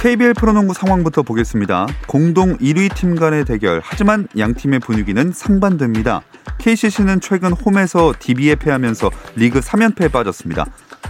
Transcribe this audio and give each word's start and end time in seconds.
KBL 0.00 0.32
프로농구 0.32 0.72
상황부터 0.72 1.22
보겠습니다. 1.22 1.86
공동 2.06 2.56
1위 2.56 2.94
팀 2.94 3.16
간의 3.16 3.44
대결. 3.44 3.82
하지만 3.84 4.26
양 4.38 4.54
팀의 4.54 4.78
분위기는 4.78 5.30
상반됩니다. 5.30 6.22
KCC는 6.56 7.20
최근 7.20 7.52
홈에서 7.52 8.14
DB에 8.18 8.54
패하면서 8.54 9.10
리그 9.36 9.60
3연패에 9.60 10.10
빠졌습니다. 10.10 10.64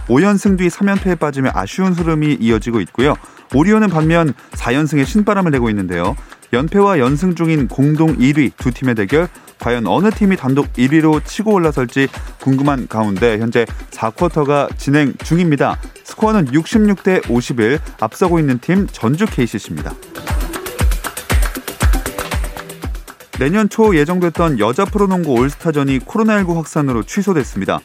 5연승 0.07 0.57
뒤 0.57 0.67
3연패에 0.67 1.17
빠지며 1.19 1.51
아쉬운 1.53 1.93
흐름이 1.93 2.39
이어지고 2.41 2.81
있고요. 2.81 3.15
오리온은 3.53 3.87
반면 3.87 4.33
4연승의 4.51 5.05
신바람을 5.05 5.51
내고 5.51 5.69
있는데요. 5.69 6.17
연패와 6.53 6.99
연승 6.99 7.35
중인 7.35 7.67
공동 7.67 8.17
1위 8.17 8.51
두 8.57 8.71
팀의 8.71 8.95
대결 8.95 9.27
과연 9.59 9.87
어느 9.87 10.09
팀이 10.09 10.35
단독 10.35 10.73
1위로 10.73 11.23
치고 11.23 11.53
올라설지 11.53 12.07
궁금한 12.41 12.87
가운데 12.87 13.37
현재 13.39 13.65
4쿼터가 13.91 14.77
진행 14.77 15.13
중입니다. 15.23 15.79
스코어는 16.03 16.47
66대 16.47 17.29
51 17.29 17.79
앞서고 17.99 18.39
있는 18.39 18.59
팀 18.59 18.87
전주 18.87 19.25
KCC입니다. 19.27 19.93
내년 23.39 23.69
초 23.69 23.95
예정됐던 23.95 24.59
여자 24.59 24.85
프로농구 24.85 25.31
올스타전이 25.31 25.99
코로나19 25.99 26.55
확산으로 26.55 27.03
취소됐습니다. 27.03 27.79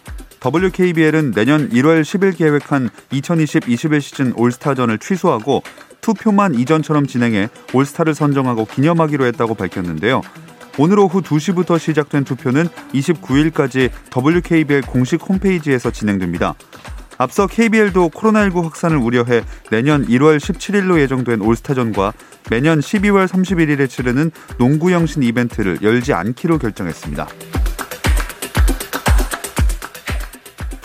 WKBL은 0.44 1.32
내년 1.32 1.68
1월 1.70 2.02
10일 2.02 2.36
계획한 2.36 2.90
2020-21 3.10 4.00
시즌 4.00 4.32
올스타전을 4.36 4.98
취소하고 4.98 5.62
투표만 6.06 6.54
이전처럼 6.54 7.08
진행해 7.08 7.48
올스타를 7.72 8.14
선정하고 8.14 8.64
기념하기로 8.64 9.26
했다고 9.26 9.56
밝혔는데요. 9.56 10.22
오늘 10.78 11.00
오후 11.00 11.20
2시부터 11.20 11.80
시작된 11.80 12.22
투표는 12.22 12.68
29일까지 12.94 13.90
WKBL 14.16 14.82
공식 14.82 15.20
홈페이지에서 15.28 15.90
진행됩니다. 15.90 16.54
앞서 17.18 17.48
KBL도 17.48 18.10
코로나19 18.10 18.62
확산을 18.62 18.98
우려해 18.98 19.42
내년 19.70 20.06
1월 20.06 20.36
17일로 20.36 21.00
예정된 21.00 21.40
올스타전과 21.40 22.12
매년 22.50 22.78
12월 22.78 23.26
31일에 23.26 23.88
치르는 23.88 24.30
농구 24.58 24.92
형신 24.92 25.24
이벤트를 25.24 25.78
열지 25.82 26.12
않기로 26.12 26.58
결정했습니다. 26.58 27.26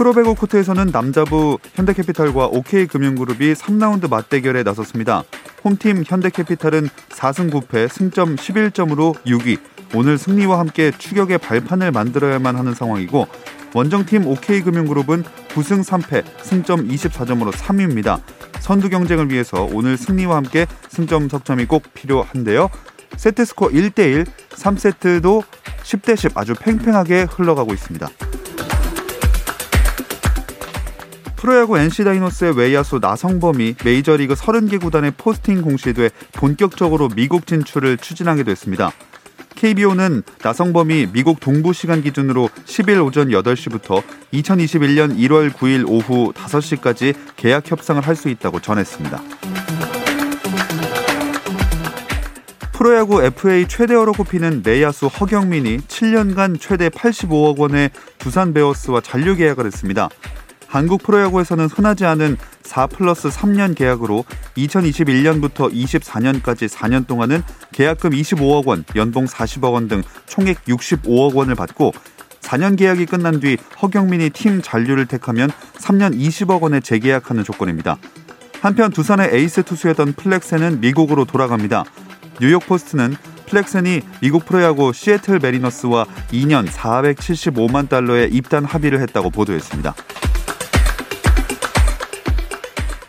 프로배구 0.02 0.34
코트에서는 0.34 0.88
남자부 0.88 1.60
현대캐피탈과 1.76 2.48
OK금융그룹이 2.48 3.54
3라운드 3.54 4.10
맞대결에 4.10 4.64
나섰습니다. 4.64 5.22
홈팀 5.64 6.06
현대캐피탈은 6.08 6.90
4승 7.10 7.52
9패 7.52 7.88
승점 7.88 8.36
11점으로 8.36 9.14
6위. 9.28 9.60
오늘 9.94 10.18
승리와 10.18 10.58
함께 10.58 10.90
추격의 10.90 11.38
발판을 11.38 11.92
만들어야만 11.92 12.56
하는 12.56 12.74
상황이고 12.74 13.28
원정팀 13.76 14.26
OK금융그룹은 14.26 15.24
9승 15.50 15.84
3패 15.84 16.24
승점 16.42 16.88
24점으로 16.88 17.52
3위입니다. 17.52 18.22
선두 18.60 18.90
경쟁을 18.90 19.30
위해서 19.30 19.70
오늘 19.72 19.98
승리와 19.98 20.36
함께 20.36 20.66
승점 20.90 21.30
석점이 21.30 21.66
꼭 21.66 21.84
필요한데요. 21.94 22.72
세트 23.18 23.46
스코어 23.46 23.70
1대1, 23.70 24.26
3세트도 24.50 25.44
10대 25.84 26.16
10 26.16 26.40
아주 26.40 26.56
팽팽하게 26.56 27.28
흘러가고 27.30 27.72
있습니다. 27.72 28.10
프로야구 31.42 31.80
NC 31.80 32.04
다이노스의 32.04 32.56
외야수 32.56 33.00
나성범이 33.02 33.74
메이저리그 33.84 34.36
30개 34.36 34.80
구단에 34.80 35.14
포스팅 35.18 35.64
공시돼 35.64 36.12
본격적으로 36.34 37.10
미국 37.16 37.48
진출을 37.48 37.98
추진하게 37.98 38.44
됐습니다. 38.44 38.92
KBO는 39.56 40.22
나성범이 40.44 41.08
미국 41.14 41.40
동부 41.40 41.74
시간 41.74 42.04
기준으로 42.04 42.48
10일 42.66 43.04
오전 43.04 43.30
8시부터 43.30 44.04
2021년 44.32 45.18
1월 45.18 45.50
9일 45.52 45.90
오후 45.90 46.32
5시까지 46.34 47.16
계약 47.38 47.72
협상을 47.72 48.00
할 48.06 48.16
수 48.16 48.30
있다고 48.30 48.60
전했습니다. 48.60 49.20
프로야구 52.74 53.24
FA 53.24 53.68
최대어로 53.68 54.14
꼽히는 54.14 54.62
내야수 54.64 55.08
허경민이 55.08 55.80
7년간 55.80 56.60
최대 56.60 56.90
85억 56.90 57.58
원의 57.58 57.90
두산 58.20 58.54
베어스와 58.54 59.02
잔류 59.02 59.36
계약을 59.36 59.66
했습니다. 59.66 60.10
한국 60.72 61.04
프로야구에서는 61.04 61.66
흔하지 61.66 62.06
않은 62.06 62.38
4 62.64 62.88
플러스 62.88 63.28
3년 63.28 63.76
계약으로 63.76 64.24
2021년부터 64.56 65.70
24년까지 65.70 66.70
4년 66.70 67.06
동안은 67.06 67.44
계약금 67.74 68.12
25억 68.12 68.66
원, 68.66 68.86
연봉 68.96 69.26
40억 69.26 69.74
원 69.74 69.90
등 69.90 70.02
총액 70.28 70.64
65억 70.64 71.36
원을 71.36 71.56
받고 71.56 71.92
4년 72.40 72.78
계약이 72.78 73.06
끝난 73.08 73.42
뒤 73.42 73.58
허경민이 73.82 74.30
팀 74.30 74.62
잔류를 74.62 75.08
택하면 75.08 75.50
3년 75.74 76.18
20억 76.18 76.62
원에 76.62 76.80
재계약하는 76.80 77.44
조건입니다. 77.44 77.98
한편 78.62 78.92
두산의 78.92 79.32
에이스 79.34 79.64
투수였던 79.64 80.14
플렉센은 80.14 80.80
미국으로 80.80 81.26
돌아갑니다. 81.26 81.84
뉴욕 82.40 82.66
포스트는 82.66 83.18
플렉센이 83.48 84.02
미국 84.22 84.46
프로야구 84.46 84.94
시애틀 84.94 85.40
메리너스와 85.40 86.06
2년 86.32 86.66
475만 86.68 87.90
달러에 87.90 88.30
입단 88.32 88.64
합의를 88.64 89.02
했다고 89.02 89.32
보도했습니다. 89.32 89.94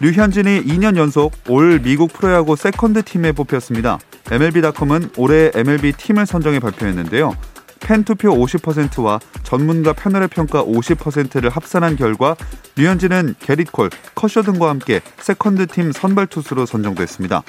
류현진이 0.02 0.64
2년 0.64 0.96
연속 0.96 1.30
올 1.46 1.78
미국 1.78 2.12
프로야구 2.12 2.56
세컨드 2.56 3.04
팀에 3.04 3.30
뽑혔습니다. 3.30 4.00
MLB.com은 4.32 5.10
올해 5.16 5.52
MLB 5.54 5.92
팀을 5.92 6.26
선정해 6.26 6.58
발표했는데요. 6.58 7.36
팬 7.78 8.02
투표 8.02 8.30
50%와 8.34 9.20
전문가 9.44 9.92
패널의 9.92 10.26
평가 10.26 10.64
50%를 10.64 11.50
합산한 11.50 11.94
결과 11.94 12.34
류현진은 12.74 13.36
게릿 13.38 13.67
콜, 13.67 13.90
커쇼 14.16 14.42
등과 14.42 14.70
함께 14.70 15.00
세컨드 15.18 15.68
팀 15.68 15.92
선발 15.92 16.26
투수로 16.26 16.66
선정됐습니다. 16.66 17.44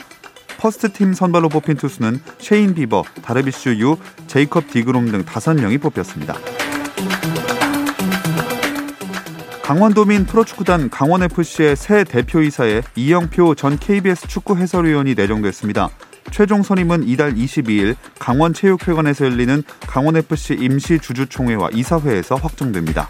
퍼스트 0.59 0.94
팀 0.94 1.16
선발로 1.16 1.50
뽑힌 1.50 1.75
투수는 1.75 2.19
셰인 2.38 2.75
비버, 2.75 3.03
다르비슈 3.24 3.80
유, 3.80 3.97
제이컵 4.28 4.69
디그롬 4.69 5.12
등 5.12 5.25
5명이 5.25 5.81
뽑혔습니다. 5.81 6.36
강원도민 9.63 10.25
프로축구단 10.25 10.90
강원FC의 10.90 11.78
새 11.78 12.03
대표이사에 12.03 12.81
이영표 12.97 13.56
전 13.56 13.79
KBS 13.79 14.28
축구 14.28 14.57
해설위원이 14.57 15.16
내정됐습니다. 15.16 15.88
최종 16.31 16.63
선임은 16.63 17.07
이달 17.07 17.34
22일 17.34 17.96
강원체육회관에서 18.19 19.24
열리는 19.24 19.63
강원FC 19.88 20.56
임시 20.59 21.00
주주총회와 21.00 21.69
이사회에서 21.72 22.35
확정됩니다. 22.35 23.09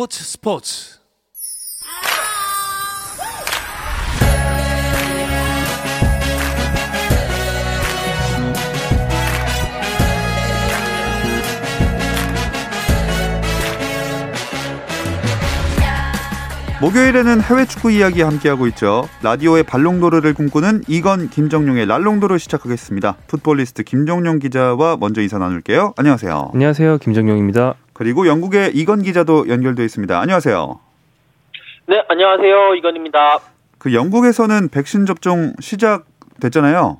스포츠 0.00 0.24
스포츠 0.24 0.98
목요일에는 16.80 17.42
해외 17.42 17.66
축구 17.66 17.90
이야기 17.90 18.22
함께하고 18.22 18.66
있죠. 18.68 19.06
라디오의 19.22 19.64
발롱도르를 19.64 20.32
꿈꾸는 20.32 20.84
이건 20.88 21.28
김정용의 21.28 21.84
랄롱도르 21.84 22.38
시작하겠습니다. 22.38 23.18
풋볼리스트 23.26 23.82
김정용 23.82 24.38
기자와 24.38 24.96
먼저 24.98 25.20
인사 25.20 25.36
나눌게요. 25.36 25.92
안녕하세요. 25.98 26.52
안녕하세요. 26.54 26.96
김정용입니다. 26.96 27.74
그리고 28.00 28.26
영국의 28.26 28.70
이건 28.72 29.02
기자도 29.02 29.50
연결돼 29.50 29.84
있습니다. 29.84 30.18
안녕하세요. 30.18 30.80
네, 31.84 32.02
안녕하세요. 32.08 32.74
이건입니다. 32.76 33.40
그 33.78 33.92
영국에서는 33.92 34.70
백신 34.70 35.04
접종 35.04 35.52
시작됐잖아요. 35.60 36.98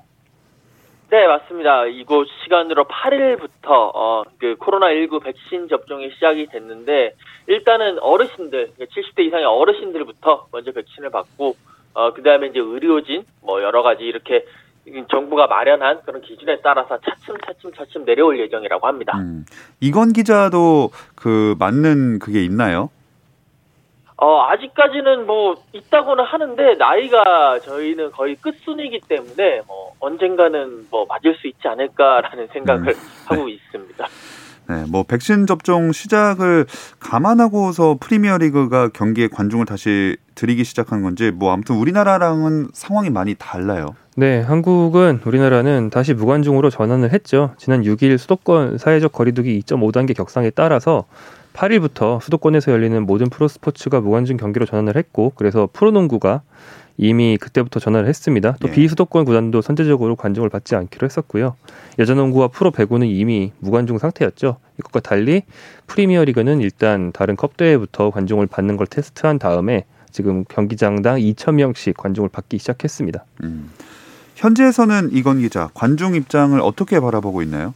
네, 1.09 1.27
맞습니다. 1.27 1.87
이곳 1.87 2.29
시간으로 2.45 2.85
8일부터 2.85 3.71
어, 3.71 4.25
그 4.39 4.57
코로나19 4.57 5.23
백신 5.23 5.69
접종이 5.71 6.11
시작이 6.11 6.49
됐는데 6.49 7.15
일단은 7.47 7.99
어르신들, 8.01 8.73
70대 8.79 9.15
그러니까 9.15 9.23
이상의 9.23 9.47
어르신들부터 9.47 10.49
먼저 10.53 10.71
백신을 10.73 11.09
받고 11.09 11.57
어, 11.95 12.13
그다음에 12.13 12.49
이제 12.49 12.61
의료진 12.61 13.25
뭐 13.41 13.63
여러 13.63 13.83
가지 13.83 14.05
이렇게 14.05 14.45
정부가 15.11 15.47
마련한 15.47 16.03
그런 16.05 16.21
기준에 16.23 16.59
따라서 16.63 16.99
차츰 17.01 17.37
차츰 17.45 17.73
차츰 17.73 18.05
내려올 18.05 18.39
예정이라고 18.39 18.87
합니다. 18.87 19.17
음, 19.19 19.45
이건 19.81 20.13
기자도 20.13 20.91
그 21.15 21.55
맞는 21.59 22.19
그게 22.19 22.45
있나요? 22.45 22.91
어, 24.17 24.43
아직까지는 24.51 25.27
뭐 25.27 25.55
있다고는 25.73 26.25
하는데 26.25 26.75
나이가 26.75 27.59
저희는 27.61 28.11
거의 28.11 28.37
끝순이기 28.37 29.01
때문에 29.09 29.63
뭐 29.67 29.95
언젠가는 29.99 30.89
뭐 30.91 31.07
맞을 31.07 31.35
수 31.37 31.47
있지 31.47 31.67
않을까라는 31.67 32.49
생각을 32.49 32.89
음, 32.89 32.93
네. 32.93 32.95
하고 33.27 33.49
있습니다. 33.49 34.07
네, 34.71 34.85
뭐 34.89 35.03
백신 35.03 35.49
접종 35.49 35.91
시작을 35.91 36.65
감안하고서 37.01 37.97
프리미어리그가 37.99 38.91
경기에 38.91 39.27
관중을 39.27 39.67
다시 39.67 40.17
들이기 40.37 40.63
시작한 40.63 41.03
건지 41.03 41.33
뭐 41.33 41.53
아무튼 41.53 41.75
우리나라랑은 41.75 42.69
상황이 42.73 43.11
많이 43.11 43.35
달라요. 43.35 43.97
네, 44.15 44.41
한국은 44.41 45.23
우리나라는 45.25 45.91
다시 45.91 46.15
무관중으로 46.15 46.71
전환을 46.71 47.13
했죠. 47.13 47.53
지난 47.59 47.83
6일 47.83 48.17
수도권 48.17 48.79
사회적 48.79 49.11
거리두기 49.11 49.61
2.5단계 49.61 50.15
격상에 50.15 50.51
따라서 50.51 51.05
8일부터 51.53 52.21
수도권에서 52.21 52.71
열리는 52.71 53.05
모든 53.05 53.29
프로스포츠가 53.29 54.01
무관중 54.01 54.37
경기로 54.37 54.67
전환을 54.67 54.97
했고 54.97 55.33
그래서 55.35 55.69
프로농구가 55.73 56.43
이미 57.03 57.39
그때부터 57.39 57.81
전환을 57.81 58.07
했습니다. 58.07 58.57
또 58.61 58.69
예. 58.69 58.73
비수도권 58.73 59.25
구단도 59.25 59.63
선제적으로 59.63 60.17
관중을 60.17 60.51
받지 60.51 60.77
않기로 60.77 61.07
했었고요. 61.07 61.57
여자농구와 61.99 62.49
프로 62.49 62.71
배구는 62.71 63.07
이미 63.07 63.53
무관중 63.61 63.97
상태였죠. 63.97 64.59
이것과 64.79 65.01
달리 65.01 65.45
프리미어리그는 65.87 66.61
일단 66.61 67.11
다른 67.13 67.37
컵 67.37 67.57
대회부터 67.57 68.11
관중을 68.11 68.49
받는 68.49 68.77
걸 68.77 68.87
테스트한 68.87 69.39
다음에 69.39 69.87
지금 70.11 70.45
경기장당 70.45 71.17
2천 71.17 71.55
명씩 71.55 71.97
관중을 71.97 72.29
받기 72.29 72.59
시작했습니다. 72.59 73.25
음. 73.45 73.71
현재에서는 74.37 75.09
이건 75.13 75.41
기자 75.41 75.71
관중 75.73 76.15
입장을 76.15 76.61
어떻게 76.61 77.01
바라보고 77.01 77.41
있나요? 77.41 77.73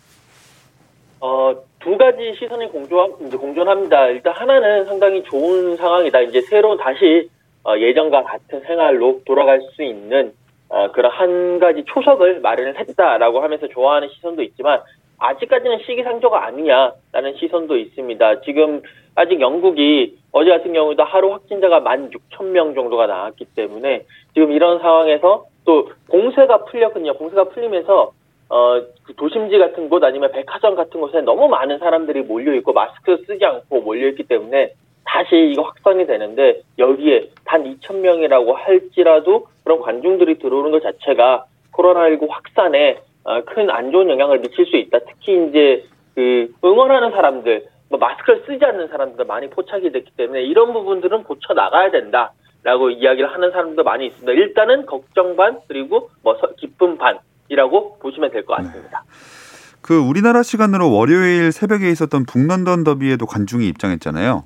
어, 1.20 1.54
두 1.80 1.96
가지 1.96 2.34
시선이 2.38 2.70
공존, 2.70 3.14
이제 3.26 3.38
공존합니다. 3.38 4.08
일단 4.08 4.34
하나는 4.34 4.84
상당히 4.84 5.22
좋은 5.24 5.78
상황이다. 5.78 6.20
이제 6.22 6.42
새로운 6.42 6.76
다시 6.76 7.30
어, 7.30 7.43
예전과 7.78 8.24
같은 8.24 8.60
생활로 8.60 9.20
돌아갈 9.24 9.60
수 9.74 9.82
있는 9.82 10.32
어, 10.68 10.90
그런 10.92 11.10
한 11.12 11.58
가지 11.58 11.84
초석을 11.86 12.40
마련을 12.40 12.78
했다라고 12.78 13.40
하면서 13.40 13.68
좋아하는 13.68 14.08
시선도 14.08 14.42
있지만 14.42 14.80
아직까지는 15.18 15.78
시기상조가 15.86 16.46
아니냐라는 16.46 17.36
시선도 17.38 17.76
있습니다. 17.76 18.40
지금 18.42 18.82
아직 19.14 19.40
영국이 19.40 20.18
어제 20.32 20.50
같은 20.50 20.72
경우도 20.72 21.04
하루 21.04 21.32
확진자가 21.32 21.80
16,000명 21.80 22.74
정도가 22.74 23.06
나왔기 23.06 23.46
때문에 23.54 24.04
지금 24.34 24.50
이런 24.52 24.80
상황에서 24.80 25.46
또 25.64 25.90
공세가 26.08 26.64
풀렸거든요. 26.64 27.14
공세가 27.14 27.44
풀리면서 27.44 28.12
어, 28.50 28.82
그 29.04 29.14
도심지 29.14 29.56
같은 29.58 29.88
곳 29.88 30.04
아니면 30.04 30.30
백화점 30.32 30.74
같은 30.74 31.00
곳에 31.00 31.20
너무 31.22 31.48
많은 31.48 31.78
사람들이 31.78 32.22
몰려있고 32.22 32.72
마스크 32.72 33.22
쓰지 33.26 33.44
않고 33.44 33.80
몰려있기 33.80 34.24
때문에 34.24 34.72
다시 35.04 35.50
이거 35.52 35.62
확산이 35.62 36.06
되는데 36.06 36.62
여기에 36.78 37.30
단 37.44 37.64
2,000명이라고 37.64 38.54
할지라도 38.54 39.46
그런 39.62 39.80
관중들이 39.80 40.38
들어오는 40.38 40.70
것 40.70 40.82
자체가 40.82 41.44
코로나19 41.72 42.28
확산에 42.30 42.98
어, 43.24 43.42
큰안 43.44 43.90
좋은 43.90 44.10
영향을 44.10 44.40
미칠 44.40 44.66
수 44.66 44.76
있다. 44.76 44.98
특히 45.08 45.46
이제 45.48 45.84
그 46.14 46.52
응원하는 46.64 47.10
사람들, 47.10 47.66
뭐 47.88 47.98
마스크를 47.98 48.44
쓰지 48.46 48.64
않는 48.64 48.88
사람들 48.88 49.24
많이 49.24 49.48
포착이 49.48 49.90
됐기 49.92 50.12
때문에 50.16 50.42
이런 50.42 50.72
부분들은 50.72 51.24
고쳐 51.24 51.54
나가야 51.54 51.90
된다 51.90 52.32
라고 52.62 52.90
이야기를 52.90 53.32
하는 53.32 53.50
사람도 53.50 53.82
많이 53.82 54.06
있습니다. 54.06 54.32
일단은 54.32 54.86
걱정 54.86 55.36
반 55.36 55.58
그리고 55.68 56.10
뭐 56.22 56.36
기쁨 56.56 56.96
반 56.96 57.18
이라고 57.48 57.98
보시면 57.98 58.30
될 58.30 58.44
것 58.44 58.56
같습니다. 58.56 59.02
네. 59.06 59.78
그 59.82 59.98
우리나라 59.98 60.42
시간으로 60.42 60.90
월요일 60.92 61.52
새벽에 61.52 61.90
있었던 61.90 62.24
북런던 62.24 62.84
더비에도 62.84 63.26
관중이 63.26 63.66
입장했잖아요. 63.68 64.44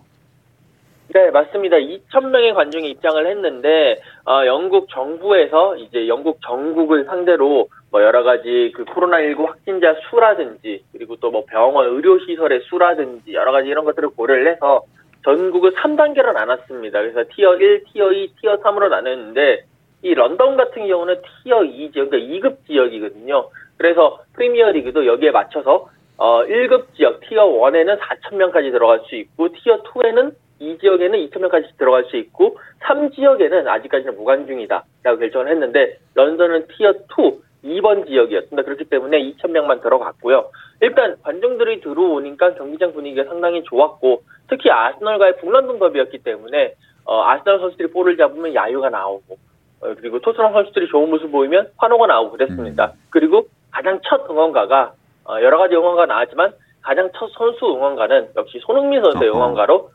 네, 1.14 1.31
맞습니다. 1.31 1.76
2,000명의 1.78 2.55
관중이 2.55 2.90
입장을 2.90 3.26
했는데, 3.26 3.96
어, 4.26 4.44
영국 4.44 4.90
정부에서 4.90 5.76
이제 5.76 6.06
영국 6.06 6.38
전국을 6.43 7.05
상대로 7.05 7.69
뭐 7.90 8.02
여러 8.02 8.22
가지 8.22 8.72
그 8.76 8.84
코로나19 8.84 9.46
확진자 9.46 9.94
수라든지, 10.10 10.84
그리고 10.93 11.16
또 11.16 11.31
뭐 11.31 11.44
병원 11.46 11.87
의료시설의 11.87 12.60
수라든지 12.69 13.32
여러 13.32 13.52
가지 13.52 13.69
이런 13.69 13.87
것들을 13.87 14.10
고려를 14.10 14.52
해서 14.52 14.82
전국을 15.25 15.72
3단계로 15.76 16.34
나눴습니다. 16.34 17.00
그래서 17.00 17.25
티어 17.34 17.56
1, 17.56 17.84
티어 17.93 18.12
2, 18.12 18.34
티어 18.40 18.58
3으로 18.58 18.90
나눴는데, 18.90 19.62
이 20.02 20.14
런던 20.14 20.56
같은 20.58 20.87
경우는 20.87 21.22
tier 21.43 21.64
2 21.64 21.90
지역, 21.93 22.11
그러니까 22.11 22.49
2급 22.49 22.66
지역이거든요. 22.66 23.49
그래서 23.78 24.20
프리미어 24.34 24.72
리그도 24.72 25.06
여기에 25.06 25.31
맞춰서 25.31 25.88
어 26.19 26.44
1급 26.44 26.94
지역 26.96 27.20
tier 27.20 27.46
1에는 27.46 27.99
4천 27.99 28.37
명까지 28.37 28.70
들어갈 28.72 29.00
수 29.08 29.14
있고 29.16 29.49
tier 29.52 29.82
2에는 29.84 30.32
이 30.60 30.78
지역에는 30.78 31.19
2천 31.26 31.40
명까지 31.40 31.76
들어갈 31.78 32.05
수 32.05 32.16
있고 32.16 32.58
3 32.81 33.10
지역에는 33.12 33.69
아직까지는 33.69 34.16
무관중이다라고 34.17 35.19
결정을 35.19 35.49
했는데 35.49 35.99
런던은 36.14 36.66
tier 36.69 36.93
2 36.93 37.49
2번 37.64 38.06
지역이었습니다. 38.06 38.62
그렇기 38.62 38.84
때문에 38.84 39.19
2천 39.19 39.50
명만 39.50 39.81
들어갔고요. 39.81 40.50
일단 40.81 41.16
관중들이 41.22 41.81
들어오니까 41.81 42.55
경기장 42.55 42.93
분위기가 42.93 43.25
상당히 43.25 43.62
좋았고 43.64 44.22
특히 44.49 44.70
아스널과의 44.70 45.38
북런던 45.38 45.78
더비였기 45.78 46.19
때문에 46.19 46.75
어, 47.04 47.22
아스널 47.25 47.58
선수들이 47.58 47.90
볼을 47.90 48.16
잡으면 48.16 48.54
야유가 48.54 48.90
나오고 48.90 49.37
어, 49.81 49.94
그리고 49.97 50.21
토트넘 50.21 50.52
선수들이 50.52 50.88
좋은 50.88 51.11
모습 51.11 51.33
보이면 51.33 51.71
환호가 51.76 52.06
나오고 52.06 52.33
그랬습니다. 52.33 52.92
음. 52.94 53.00
그리고 53.11 53.47
가장 53.71 54.00
첫 54.04 54.28
응원가가 54.30 54.92
어, 55.25 55.40
여러 55.42 55.59
가지 55.59 55.75
응원가 55.75 56.06
나왔지만 56.06 56.52
가장 56.83 57.11
첫 57.16 57.28
선수 57.37 57.66
응원가는 57.66 58.30
역시 58.37 58.59
손흥민 58.61 59.02
선수의 59.02 59.30
어허. 59.30 59.38
응원가로 59.38 59.90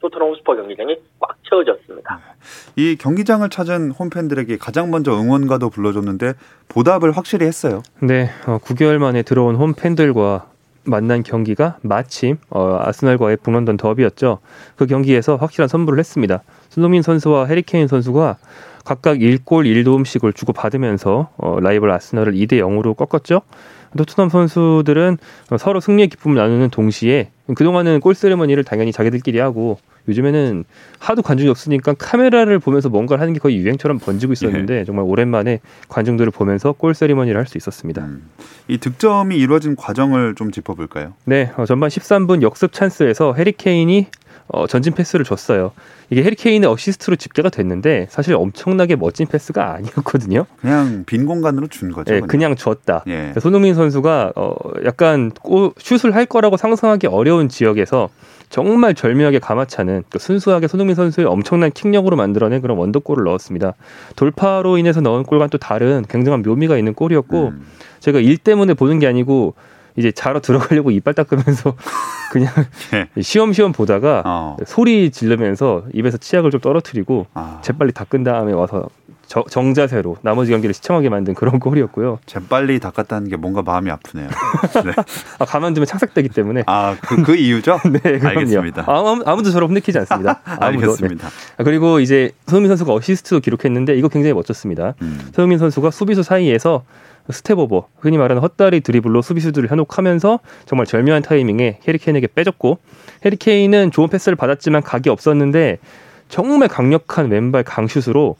토트넘 0.00 0.34
스퍼스 0.36 0.56
경기장이 0.56 0.96
꽉 1.18 1.36
채워졌습니다. 1.48 2.20
이 2.76 2.96
경기장을 2.96 3.48
찾은 3.48 3.92
홈팬들에게 3.92 4.56
가장 4.58 4.90
먼저 4.90 5.12
응원가도 5.12 5.70
불러줬는데 5.70 6.34
보답을 6.68 7.12
확실히 7.12 7.46
했어요. 7.46 7.82
네, 8.00 8.30
어, 8.46 8.58
9개월 8.58 8.98
만에 8.98 9.22
들어온 9.22 9.56
홈팬들과 9.56 10.46
만난 10.84 11.22
경기가 11.22 11.78
마침 11.82 12.38
어, 12.48 12.78
아스널과의 12.80 13.38
북런던 13.42 13.76
더비였죠. 13.76 14.38
그 14.76 14.86
경기에서 14.86 15.36
확실한 15.36 15.68
선물을 15.68 15.98
했습니다. 15.98 16.42
손흥민 16.70 17.02
선수와 17.02 17.46
해리케인 17.46 17.86
선수가 17.86 18.38
각각 18.84 19.18
1골 19.18 19.66
1도움씩을 19.66 20.34
주고 20.34 20.52
받으면서 20.52 21.30
어, 21.36 21.60
라이벌 21.60 21.90
아스널을 21.90 22.32
2대 22.32 22.54
0으로 22.54 22.96
꺾었죠. 22.96 23.42
토트넘 23.96 24.28
선수들은 24.28 25.18
서로 25.58 25.80
승리의 25.80 26.08
기쁨을 26.08 26.36
나누는 26.36 26.70
동시에 26.70 27.30
그동안은 27.54 28.00
골 28.00 28.14
세레머니를 28.14 28.64
당연히 28.64 28.92
자기들끼리 28.92 29.38
하고 29.40 29.78
요즘에는 30.08 30.64
하도 30.98 31.22
관중이 31.22 31.48
없으니까 31.50 31.94
카메라를 31.94 32.58
보면서 32.58 32.88
뭔가를 32.88 33.20
하는 33.20 33.32
게 33.32 33.38
거의 33.38 33.56
유행처럼 33.58 33.98
번지고 33.98 34.32
있었는데 34.32 34.80
예. 34.80 34.84
정말 34.84 35.04
오랜만에 35.04 35.60
관중들을 35.88 36.30
보면서 36.32 36.72
골 36.72 36.94
세리머니를 36.94 37.38
할 37.38 37.46
수 37.50 37.58
있었습니다. 37.58 38.02
음. 38.04 38.30
이 38.68 38.78
득점이 38.78 39.36
이루어진 39.36 39.74
과정을 39.74 40.36
좀 40.36 40.52
짚어볼까요? 40.52 41.14
네, 41.24 41.50
어, 41.56 41.64
전반 41.64 41.88
13분 41.88 42.42
역습 42.42 42.72
찬스에서 42.72 43.34
해리케인이 43.34 44.06
어, 44.52 44.66
전진 44.66 44.94
패스를 44.94 45.24
줬어요. 45.24 45.72
이게 46.10 46.24
해리케인의 46.24 46.68
어시스트로 46.68 47.16
집계가 47.16 47.50
됐는데 47.50 48.08
사실 48.10 48.34
엄청나게 48.34 48.96
멋진 48.96 49.26
패스가 49.26 49.74
아니었거든요. 49.74 50.46
그냥 50.60 51.04
빈 51.06 51.26
공간으로 51.26 51.68
준 51.68 51.92
거죠. 51.92 52.12
네, 52.12 52.20
그냥, 52.20 52.28
그냥 52.28 52.56
줬다. 52.56 53.04
예. 53.06 53.32
손흥민 53.40 53.74
선수가 53.74 54.32
어, 54.34 54.54
약간 54.84 55.30
꼬, 55.30 55.72
슛을 55.78 56.14
할 56.14 56.26
거라고 56.26 56.56
상상하기 56.56 57.06
어려운 57.06 57.48
지역에서 57.48 58.08
정말 58.48 58.94
절묘하게 58.94 59.38
감아차는 59.38 60.02
그 60.10 60.18
순수하게 60.18 60.66
손흥민 60.66 60.96
선수의 60.96 61.28
엄청난 61.28 61.70
킥력으로 61.70 62.16
만들어낸 62.16 62.60
그런 62.60 62.76
원더골을 62.76 63.22
넣었습니다. 63.24 63.74
돌파로 64.16 64.76
인해서 64.78 65.00
넣은 65.00 65.22
골과는 65.22 65.50
또 65.50 65.58
다른 65.58 66.04
굉장한 66.08 66.42
묘미가 66.42 66.76
있는 66.76 66.94
골이었고 66.94 67.48
음. 67.48 67.66
제가 68.00 68.18
일 68.18 68.36
때문에 68.36 68.74
보는 68.74 68.98
게 68.98 69.06
아니고 69.06 69.54
이제 69.96 70.12
자러 70.12 70.40
들어가려고 70.40 70.90
이빨 70.90 71.14
닦으면서 71.14 71.74
그냥 72.32 72.52
예. 72.94 73.22
시험시험 73.22 73.72
보다가 73.72 74.22
어. 74.24 74.56
소리 74.66 75.10
지르면서 75.10 75.84
입에서 75.92 76.16
치약을 76.16 76.50
좀 76.50 76.60
떨어뜨리고 76.60 77.26
아, 77.34 77.58
재빨리 77.62 77.92
닦은 77.92 78.22
다음에 78.24 78.52
와서 78.52 78.88
저- 79.26 79.44
정자세로 79.48 80.16
나머지 80.22 80.50
경기를 80.50 80.74
시청하게 80.74 81.08
만든 81.08 81.34
그런 81.34 81.58
골이었고요. 81.60 82.18
재빨리 82.26 82.80
닦았다는 82.80 83.28
게 83.28 83.36
뭔가 83.36 83.62
마음이 83.62 83.88
아프네요. 83.90 84.26
네. 84.84 84.92
아, 85.38 85.44
가만두면 85.44 85.86
착색되기 85.86 86.30
때문에. 86.30 86.64
아, 86.66 86.96
그, 87.00 87.22
그 87.22 87.36
이유죠? 87.36 87.78
네, 87.92 88.18
그럼요. 88.18 88.26
알겠습니다. 88.40 88.84
아무, 88.88 89.22
아무도 89.24 89.50
저를 89.52 89.68
혼내키지 89.68 89.98
않습니다. 90.00 90.40
아무도. 90.44 90.60
네. 90.60 90.66
알겠습니다. 90.86 91.28
아, 91.58 91.62
그리고 91.64 92.00
이제 92.00 92.32
손흥민 92.48 92.70
선수가 92.70 92.92
어시스트도 92.92 93.38
기록했는데 93.40 93.96
이거 93.96 94.08
굉장히 94.08 94.34
멋졌습니다. 94.34 94.94
음. 95.02 95.20
손흥민 95.32 95.58
선수가 95.58 95.90
수비수 95.92 96.24
사이에서 96.24 96.82
stepover, 97.28 97.88
흔히 97.98 98.18
말하는 98.18 98.42
헛다리 98.42 98.80
드리블로 98.80 99.22
수비수들을 99.22 99.70
현혹하면서 99.70 100.40
정말 100.66 100.86
절묘한 100.86 101.22
타이밍에 101.22 101.80
해리 101.86 102.03
케인에게 102.03 102.28
빼줬고 102.34 102.78
해리 103.24 103.51
케인은 103.51 103.90
좋은 103.90 104.08
패스를 104.08 104.36
받았지만 104.36 104.82
각이 104.82 105.10
없었는데 105.10 105.78
정말 106.28 106.68
강력한 106.68 107.30
왼발 107.30 107.62
강슛으로 107.62 108.36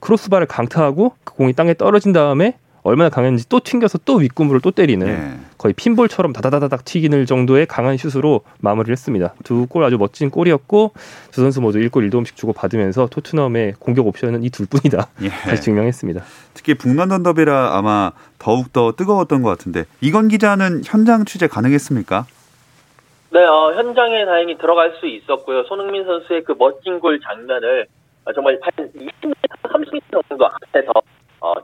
크로스바를 0.00 0.46
강타하고 0.46 1.14
그 1.24 1.34
공이 1.34 1.52
땅에 1.54 1.74
떨어진 1.74 2.12
다음에 2.12 2.58
얼마나 2.84 3.08
강했는지 3.08 3.48
또 3.48 3.60
튕겨서 3.60 3.98
또 4.04 4.16
윗그물을 4.16 4.60
또 4.60 4.70
때리는 4.70 5.06
예. 5.08 5.40
거의 5.56 5.72
핀볼처럼 5.72 6.34
다다다다닥 6.34 6.84
튀기는 6.84 7.24
정도의 7.24 7.64
강한 7.66 7.96
슛으로 7.96 8.42
마무리를 8.60 8.92
했습니다. 8.92 9.34
두 9.42 9.66
골 9.66 9.82
아주 9.84 9.96
멋진 9.96 10.30
골이었고 10.30 10.92
두 11.32 11.40
선수 11.40 11.62
모두 11.62 11.78
1골 11.78 12.08
1도움씩 12.10 12.36
주고 12.36 12.52
받으면서 12.52 13.06
토트넘의 13.10 13.74
공격 13.78 14.06
옵션은 14.06 14.44
이 14.44 14.50
둘뿐이다. 14.50 15.08
예. 15.22 15.28
다시 15.30 15.62
증명했습니다. 15.62 16.22
특히 16.52 16.74
북런던 16.74 17.22
더비라 17.22 17.76
아마 17.76 18.12
더욱 18.38 18.72
더 18.72 18.92
뜨거웠던 18.92 19.42
것 19.42 19.48
같은데 19.48 19.84
이건 20.02 20.28
기자는 20.28 20.82
현장 20.84 21.24
취재 21.24 21.46
가능했습니까? 21.46 22.26
네, 23.32 23.44
어, 23.44 23.72
현장에 23.74 24.26
다행히 24.26 24.56
들어갈 24.58 24.92
수 25.00 25.06
있었고요. 25.06 25.64
손흥민 25.64 26.04
선수의 26.04 26.44
그 26.44 26.54
멋진 26.58 27.00
골 27.00 27.18
장면을 27.20 27.86
어, 28.26 28.32
정말 28.34 28.58
한 28.62 28.70
20m, 28.92 29.34
30m 29.62 30.28
정도 30.28 30.46
앞에서 30.46 30.92
어, 31.44 31.54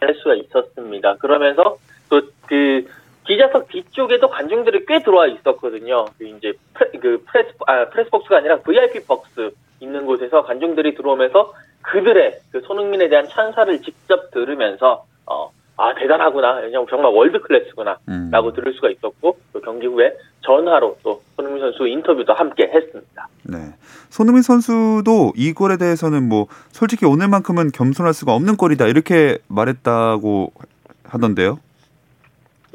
할 0.00 0.14
수가 0.14 0.34
있었습니다. 0.34 1.16
그러면서 1.16 1.76
또 2.08 2.20
그 2.50 2.84
기자석 3.26 3.68
뒤쪽에도 3.68 4.28
관중들이 4.28 4.84
꽤 4.86 4.98
들어와 5.04 5.28
있었거든요. 5.28 6.06
그 6.18 6.24
이제 6.24 6.52
pre, 6.74 6.90
그 7.00 7.24
프레스 7.28 7.52
아 7.64 7.88
press 7.88 8.10
box가 8.10 8.38
아니라 8.38 8.56
VIP 8.58 9.06
box 9.06 9.52
있는 9.78 10.04
곳에서 10.04 10.42
관중들이 10.42 10.96
들어오면서 10.96 11.54
그들의 11.82 12.40
그 12.50 12.60
손흥민에 12.62 13.08
대한 13.08 13.28
찬사를 13.28 13.80
직접 13.82 14.32
들으면서 14.32 15.04
어, 15.19 15.19
아 15.80 15.94
대단하구나, 15.94 16.60
그냥 16.60 16.84
정말 16.90 17.10
월드 17.10 17.40
클래스구나. 17.40 17.96
음. 18.10 18.28
라고 18.30 18.52
들을 18.52 18.70
수가 18.74 18.90
있었고 18.90 19.38
또 19.54 19.60
경기 19.62 19.86
후에 19.86 20.14
전화로 20.42 20.98
또 21.02 21.22
손흥민 21.36 21.62
선수 21.62 21.88
인터뷰도 21.88 22.34
함께 22.34 22.64
했습니다. 22.64 23.28
네. 23.44 23.56
손흥민 24.10 24.42
선수도 24.42 25.32
이 25.36 25.54
골에 25.54 25.78
대해서는 25.78 26.28
뭐 26.28 26.48
솔직히 26.68 27.06
오늘만큼은 27.06 27.70
겸손할 27.72 28.12
수가 28.12 28.34
없는 28.34 28.58
골이다 28.58 28.88
이렇게 28.88 29.38
말했다고 29.48 30.52
하던데요. 31.04 31.58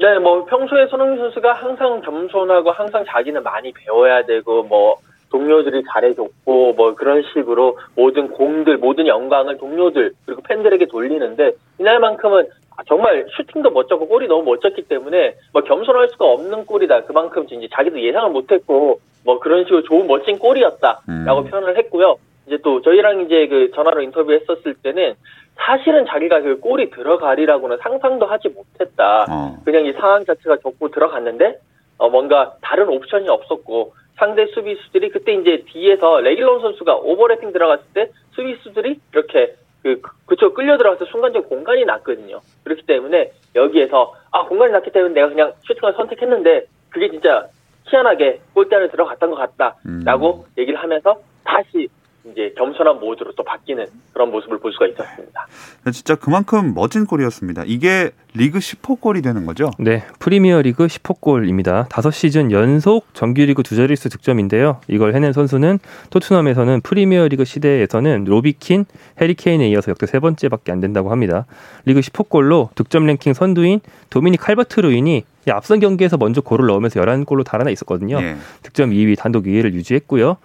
네, 0.00 0.18
뭐 0.18 0.44
평소에 0.44 0.88
손흥민 0.88 1.18
선수가 1.18 1.52
항상 1.52 2.00
겸손하고 2.00 2.72
항상 2.72 3.04
자기는 3.06 3.40
많이 3.44 3.72
배워야 3.72 4.26
되고 4.26 4.64
뭐 4.64 4.96
동료들이 5.30 5.84
잘해줬고 5.92 6.72
뭐 6.72 6.94
그런 6.96 7.22
식으로 7.32 7.78
모든 7.94 8.28
공들 8.28 8.78
모든 8.78 9.06
영광을 9.06 9.58
동료들 9.58 10.12
그리고 10.24 10.42
팬들에게 10.42 10.86
돌리는데 10.86 11.52
이날만큼은 11.78 12.40
아, 12.42 12.65
정말 12.86 13.26
슈팅도 13.36 13.70
멋졌고 13.70 14.06
골이 14.08 14.26
너무 14.26 14.44
멋졌기 14.44 14.82
때문에 14.82 15.36
뭐 15.52 15.62
겸손할 15.62 16.08
수가 16.10 16.26
없는 16.26 16.66
골이다. 16.66 17.04
그만큼 17.04 17.46
이제 17.50 17.68
자기도 17.72 18.00
예상을 18.00 18.30
못했고 18.30 19.00
뭐 19.24 19.38
그런 19.38 19.64
식으로 19.64 19.82
좋은 19.82 20.06
멋진 20.06 20.38
골이었다라고 20.38 21.40
음. 21.40 21.50
표현을 21.50 21.76
했고요. 21.78 22.16
이제 22.46 22.58
또 22.62 22.80
저희랑 22.82 23.22
이제 23.22 23.48
그 23.48 23.70
전화로 23.74 24.02
인터뷰했었을 24.02 24.74
때는 24.82 25.14
사실은 25.56 26.04
자기가 26.06 26.42
그 26.42 26.60
골이 26.60 26.90
들어가리라고는 26.90 27.78
상상도 27.78 28.26
하지 28.26 28.48
못했다. 28.48 29.26
어. 29.28 29.56
그냥 29.64 29.86
이 29.86 29.92
상황 29.92 30.24
자체가 30.24 30.58
좋고 30.58 30.90
들어갔는데 30.90 31.58
어, 31.98 32.10
뭔가 32.10 32.54
다른 32.60 32.88
옵션이 32.88 33.28
없었고 33.28 33.94
상대 34.16 34.46
수비수들이 34.46 35.10
그때 35.10 35.34
이제 35.34 35.64
뒤에서 35.66 36.20
레길론 36.20 36.60
선수가 36.60 36.96
오버래핑 36.96 37.52
들어갔을 37.52 37.84
때 37.94 38.10
수비수들이 38.34 39.00
이렇게 39.12 39.54
그 39.86 40.02
그쪽 40.26 40.54
끌려 40.54 40.76
들어가서 40.76 41.04
순간적으로 41.04 41.48
공간이 41.48 41.84
났거든요. 41.84 42.40
그렇기 42.64 42.82
때문에 42.86 43.30
여기에서 43.54 44.14
아 44.32 44.44
공간이 44.44 44.72
났기 44.72 44.90
때문에 44.90 45.14
내가 45.14 45.28
그냥 45.28 45.52
슈팅을 45.64 45.94
선택했는데 45.94 46.66
그게 46.90 47.08
진짜 47.08 47.46
희한하게 47.84 48.40
골대 48.52 48.74
안에 48.74 48.88
들어갔던 48.88 49.30
것 49.30 49.36
같다 49.36 49.76
라고 50.04 50.44
음. 50.48 50.52
얘기를 50.58 50.76
하면서 50.80 51.20
다시 51.44 51.88
이제 52.32 52.52
겸손한 52.56 52.98
모드로 52.98 53.32
또 53.36 53.44
바뀌는 53.44 53.86
그런 54.12 54.30
모습을 54.30 54.58
볼 54.58 54.72
수가 54.72 54.86
있었습니다. 54.88 55.46
진짜 55.92 56.14
그만큼 56.16 56.74
멋진 56.74 57.06
골이었습니다. 57.06 57.62
이게 57.66 58.10
리그 58.34 58.58
10호 58.58 59.00
골이 59.00 59.22
되는 59.22 59.46
거죠? 59.46 59.70
네, 59.78 60.04
프리미어 60.18 60.60
리그 60.62 60.86
10호 60.86 61.20
골입니다. 61.20 61.86
5시즌 61.88 62.50
연속 62.50 63.06
정규리그 63.14 63.62
두 63.62 63.76
자릿수 63.76 64.08
득점인데요. 64.08 64.80
이걸 64.88 65.14
해낸 65.14 65.32
선수는 65.32 65.78
토트넘에서는 66.10 66.80
프리미어 66.82 67.28
리그 67.28 67.44
시대에서는 67.44 68.24
로비 68.24 68.55
킨, 68.55 68.86
해리 69.20 69.44
케인에 69.44 69.68
이어서 69.70 69.90
역대 69.90 70.06
세 70.06 70.18
번째밖에 70.18 70.72
안 70.72 70.80
된다고 70.80 71.10
합니다. 71.10 71.46
리그 71.84 72.00
10호 72.00 72.28
골로 72.28 72.70
득점 72.74 73.06
랭킹 73.06 73.34
선두인 73.34 73.80
도미닉 74.10 74.40
칼버트 74.40 74.80
르윈이 74.80 75.24
이 75.46 75.50
앞선 75.50 75.78
경기에서 75.78 76.16
먼저 76.16 76.40
골을 76.40 76.66
넣으면서 76.66 77.00
11골로 77.00 77.44
달아나 77.44 77.70
있었거든요. 77.70 78.18
예. 78.20 78.36
득점 78.62 78.90
2위 78.90 79.16
단독 79.16 79.44
2위를 79.44 79.72
유지했고요. 79.74 80.38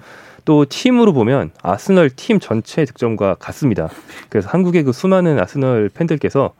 또 0.45 0.65
팀으로 0.65 1.13
보면 1.13 1.51
아스널 1.61 2.09
팀 2.09 2.39
전체 2.39 2.85
득점과 2.85 3.35
같습니다. 3.35 3.89
그래서 4.29 4.49
한국의 4.49 4.83
그 4.83 4.91
수많은 4.91 5.39
아스널 5.39 5.89
팬들께서 5.93 6.53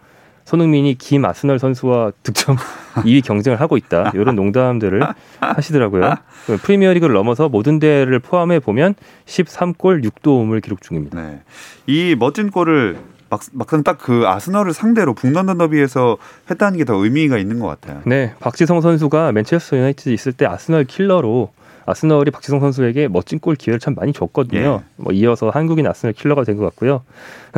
손흥민이 0.45 0.95
김 0.97 1.23
아스널 1.25 1.59
선수와 1.59 2.11
득점 2.23 2.57
2위 3.05 3.23
경쟁을 3.23 3.61
하고 3.61 3.77
있다. 3.77 4.11
이런 4.15 4.35
농담들을 4.35 5.01
하시더라고요. 5.39 6.15
그 6.47 6.57
프리미어리그를 6.57 7.13
넘어서 7.13 7.47
모든 7.47 7.79
대회를 7.79 8.19
포함해 8.19 8.59
보면 8.59 8.95
13골 9.27 10.03
6도움을 10.03 10.61
기록 10.61 10.81
중입니다. 10.81 11.21
네. 11.21 11.41
이 11.87 12.15
멋진 12.17 12.49
골을 12.51 12.97
막, 13.29 13.39
막상 13.53 13.81
딱 13.83 13.97
그 13.99 14.27
아스널을 14.27 14.73
상대로 14.73 15.13
북런던 15.13 15.57
더비에서 15.57 16.17
했다는 16.49 16.79
게 16.79 16.83
더 16.85 16.95
의미가 16.95 17.37
있는 17.37 17.59
것 17.59 17.67
같아요. 17.67 18.01
네, 18.05 18.33
박지성 18.41 18.81
선수가 18.81 19.31
맨체스터 19.31 19.77
유나이티드 19.77 20.09
있을 20.09 20.33
때 20.33 20.45
아스널 20.45 20.83
킬러로 20.83 21.53
아스널이 21.91 22.31
박지성 22.31 22.59
선수에게 22.59 23.07
멋진 23.07 23.39
골 23.39 23.55
기회를 23.55 23.79
참 23.79 23.93
많이 23.95 24.13
줬거든요. 24.13 24.81
뭐 24.95 25.13
이어서 25.13 25.49
한국인 25.49 25.85
아스널 25.87 26.13
킬러가 26.13 26.43
된 26.43 26.57
것 26.57 26.63
같고요. 26.65 27.03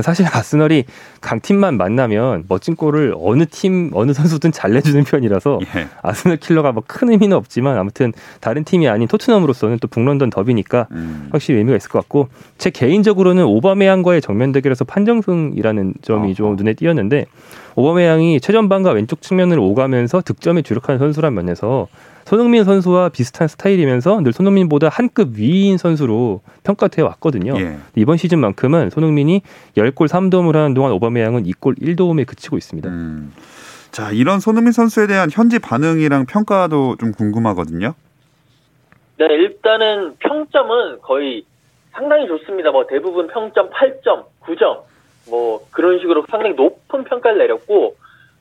사실 0.02 0.25
아스널이 0.32 0.86
강팀만 1.22 1.78
만나면 1.78 2.46
멋진 2.48 2.75
골을 2.75 3.13
어느 3.18 3.46
팀 3.50 3.92
어느 3.94 4.12
선수든 4.13 4.52
잘 4.52 4.74
내주는 4.74 5.04
편이라서 5.04 5.60
예. 5.75 5.88
아스널 6.02 6.38
킬러가 6.38 6.72
뭐 6.72 6.84
큰 6.88 7.12
의미는 7.12 7.38
없지만 7.38 7.78
아무튼 7.78 8.12
다른 8.42 8.63
팀이 8.63 8.88
아닌 8.88 9.08
토트넘으로서는 9.08 9.80
또 9.80 9.88
북런던 9.88 10.30
더비니까 10.30 10.88
음. 10.92 11.30
확실히 11.32 11.60
의미가 11.60 11.78
있을 11.78 11.90
것 11.90 12.00
같고 12.00 12.28
제 12.58 12.70
개인적으로는 12.70 13.46
오바메양과의 13.46 14.22
정면 14.22 14.52
대결에서 14.52 14.84
판정승이라는 14.86 15.94
점이 16.02 16.25
어허. 16.25 16.34
좀 16.34 16.56
눈에 16.56 16.74
띄었는데 16.74 17.25
오바메양이 17.75 18.40
최전방과 18.42 18.92
왼쪽 18.92 19.22
측면을 19.22 19.58
오가면서 19.60 20.22
득점에 20.22 20.62
주력하는 20.62 21.00
선수란 21.00 21.34
면에서 21.34 21.88
손흥민 22.25 22.63
선수와 22.63 23.10
비슷한 23.10 23.48
스타일이면서 23.48 24.22
늘 24.22 24.34
손흥민보다 24.34 24.89
한 24.89 25.10
급 25.13 25.36
위인 25.38 25.77
선수로 25.77 26.42
평가되어 26.63 27.06
왔거든요. 27.06 27.53
예. 27.60 27.77
이번 27.96 28.18
시즌만큼은 28.18 28.89
손흥민이 28.89 29.42
10골 29.77 30.08
3도움을 30.08 30.53
하는 30.53 30.74
동안 30.74 30.92
오바메양은 30.94 31.44
2골 31.44 31.80
1도움에 31.80 32.25
그치고 32.25 32.58
있습니다. 32.58 32.89
음. 32.89 33.32
자, 33.92 34.10
이런 34.12 34.39
손흥민 34.39 34.72
선수에 34.72 35.06
대한 35.06 35.30
현지 35.32 35.60
반응이랑 35.60 36.25
평가도 36.25 36.96
좀 37.00 37.12
궁금하거든요. 37.12 37.94
네, 39.20 39.25
일단은 39.25 40.15
평점은 40.18 41.01
거의 41.01 41.44
상당히 41.92 42.25
좋습니다. 42.27 42.72
뭐 42.72 42.88
대부분 42.88 43.27
평점 43.27 43.70
8점, 43.70 44.24
9점, 44.42 44.80
뭐 45.30 45.63
그런 45.70 46.00
식으로 46.00 46.25
상당히 46.32 46.56
높은 46.56 47.03
평가를 47.03 47.38
내렸고, 47.38 47.96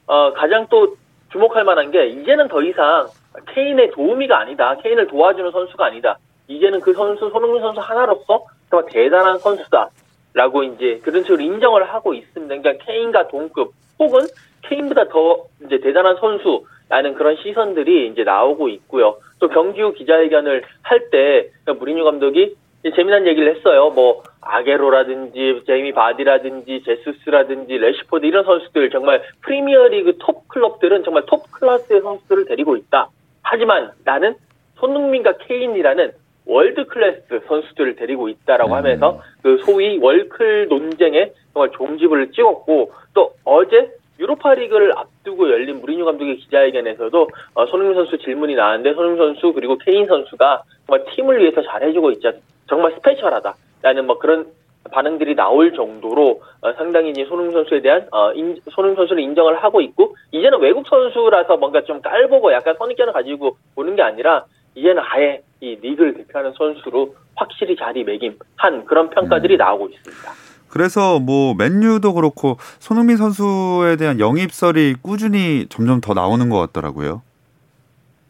어, 0.06 0.32
가장 0.32 0.66
또 0.70 0.96
주목할 1.32 1.64
만한 1.64 1.90
게 1.90 2.06
이제는 2.08 2.48
더 2.48 2.62
이상 2.62 3.08
케인의 3.54 3.90
도우미가 3.92 4.38
아니다. 4.38 4.76
케인을 4.82 5.06
도와주는 5.06 5.50
선수가 5.50 5.84
아니다. 5.84 6.18
이제는 6.48 6.80
그 6.80 6.92
선수, 6.92 7.30
손흥민 7.30 7.62
선수 7.62 7.80
하나로서 7.80 8.44
정말 8.70 8.90
대단한 8.92 9.38
선수다. 9.38 9.88
라고 10.34 10.62
이제 10.62 10.98
그런 11.02 11.22
식으로 11.22 11.42
인정을 11.42 11.84
하고 11.92 12.14
있습니다. 12.14 12.54
그러니까 12.56 12.84
케인과 12.86 13.28
동급 13.28 13.72
혹은 13.98 14.20
케인보다 14.62 15.08
더 15.08 15.44
이제 15.66 15.78
대단한 15.80 16.16
선수라는 16.16 17.14
그런 17.14 17.36
시선들이 17.36 18.08
이제 18.08 18.24
나오고 18.24 18.68
있고요. 18.68 19.18
또 19.40 19.48
경기 19.48 19.82
후 19.82 19.92
기자회견을 19.92 20.64
할 20.82 21.10
때 21.10 21.50
무리뉴 21.78 22.04
감독이 22.04 22.54
재미난 22.96 23.26
얘기를 23.26 23.54
했어요. 23.54 23.90
뭐 23.90 24.22
아게로라든지 24.42 25.62
제이미 25.66 25.92
바디라든지 25.92 26.82
제수스라든지 26.84 27.78
래시포드 27.78 28.26
이런 28.26 28.44
선수들 28.44 28.90
정말 28.90 29.22
프리미어리그 29.42 30.18
톱 30.18 30.48
클럽들은 30.48 31.04
정말 31.04 31.24
톱 31.26 31.50
클래스의 31.52 32.00
선수들을 32.00 32.46
데리고 32.46 32.76
있다. 32.76 33.08
하지만 33.42 33.92
나는 34.04 34.34
손흥민과 34.76 35.38
케인이라는 35.38 36.12
월드 36.44 36.86
클래스 36.86 37.42
선수들을 37.46 37.94
데리고 37.96 38.28
있다라고 38.28 38.74
하면서 38.74 39.20
그 39.42 39.58
소위 39.64 39.98
월클 39.98 40.66
논쟁에 40.68 41.32
정말 41.52 41.70
종지부를 41.70 42.32
찍었고 42.32 42.92
또 43.14 43.34
어제 43.44 43.92
유로파리그를 44.18 44.92
앞두고 44.96 45.50
열린 45.50 45.80
무리뉴 45.80 46.04
감독의 46.04 46.36
기자회견에서도 46.38 47.28
어, 47.54 47.66
손흥민 47.66 47.94
선수 47.94 48.18
질문이 48.18 48.54
나왔는데 48.56 48.94
손흥민 48.94 49.18
선수 49.18 49.52
그리고 49.52 49.78
케인 49.78 50.06
선수가 50.06 50.62
정말 50.86 51.04
팀을 51.14 51.40
위해서 51.40 51.62
잘해주고 51.62 52.10
있자 52.12 52.32
정말 52.68 52.92
스페셜하다 52.92 53.54
라는 53.82 54.06
뭐 54.06 54.18
그런 54.18 54.46
반응들이 54.90 55.34
나올 55.36 55.72
정도로 55.74 56.42
어, 56.60 56.72
상당히 56.74 57.10
이제 57.10 57.24
손흥민 57.24 57.52
선수에 57.52 57.80
대한 57.82 58.06
어, 58.10 58.32
인, 58.32 58.58
손흥민 58.70 58.96
선수를 58.96 59.22
인정을 59.22 59.62
하고 59.62 59.80
있고 59.80 60.16
이제는 60.32 60.60
외국 60.60 60.86
선수라서 60.88 61.56
뭔가 61.56 61.82
좀 61.84 62.00
깔보고 62.00 62.52
약간 62.52 62.74
선입견을 62.78 63.12
가지고 63.12 63.56
보는 63.74 63.96
게 63.96 64.02
아니라 64.02 64.44
이제는 64.74 65.02
아예 65.04 65.42
이 65.60 65.76
리그를 65.80 66.14
대표하는 66.14 66.52
선수로 66.56 67.14
확실히 67.36 67.76
자리매김한 67.76 68.84
그런 68.86 69.10
평가들이 69.10 69.54
음. 69.54 69.58
나오고 69.58 69.88
있습니다. 69.88 70.32
그래서 70.68 71.20
뭐 71.20 71.54
맨유도 71.54 72.14
그렇고 72.14 72.56
손흥민 72.78 73.18
선수에 73.18 73.96
대한 73.96 74.18
영입설이 74.18 74.94
꾸준히 75.02 75.66
점점 75.68 76.00
더 76.00 76.14
나오는 76.14 76.48
것 76.48 76.58
같더라고요. 76.58 77.22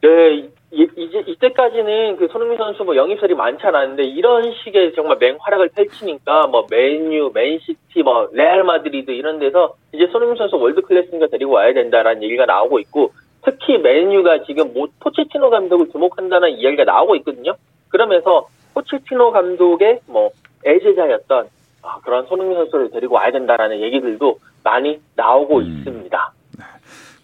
네, 0.02 0.48
이제 0.72 1.22
이때까지는 1.26 2.16
그 2.16 2.28
손흥민 2.28 2.56
선수 2.56 2.82
뭐 2.82 2.96
영입설이 2.96 3.34
많지 3.34 3.66
않았는데 3.66 4.04
이런 4.04 4.54
식의 4.64 4.94
정말 4.94 5.18
맹활약을 5.20 5.68
펼치니까 5.74 6.46
뭐 6.46 6.66
맨유, 6.70 7.30
맨시티, 7.34 8.02
뭐 8.02 8.28
레알 8.32 8.64
마드리드 8.64 9.10
이런 9.10 9.38
데서 9.38 9.74
이제 9.92 10.06
손흥민 10.06 10.38
선수 10.38 10.56
월드 10.56 10.80
클래스인가 10.80 11.26
데리고 11.26 11.52
와야 11.52 11.74
된다라는 11.74 12.22
얘기가 12.22 12.46
나오고 12.46 12.78
있고 12.80 13.12
특히 13.44 13.76
맨유가 13.76 14.44
지금 14.44 14.72
모 14.72 14.86
포체티노 15.00 15.50
감독을 15.50 15.90
주목한다는 15.90 16.56
이야기가 16.56 16.84
나오고 16.84 17.16
있거든요. 17.16 17.54
그러면서 17.90 18.48
포체티노 18.72 19.32
감독의 19.32 20.00
뭐 20.06 20.30
애제자였던 20.64 21.48
아, 21.82 21.98
그런 22.02 22.24
손흥민 22.26 22.56
선수를 22.56 22.90
데리고 22.90 23.16
와야 23.16 23.30
된다라는 23.30 23.80
얘기들도 23.80 24.38
많이 24.64 25.00
나오고 25.16 25.58
음. 25.58 25.62
있습니다. 25.62 26.32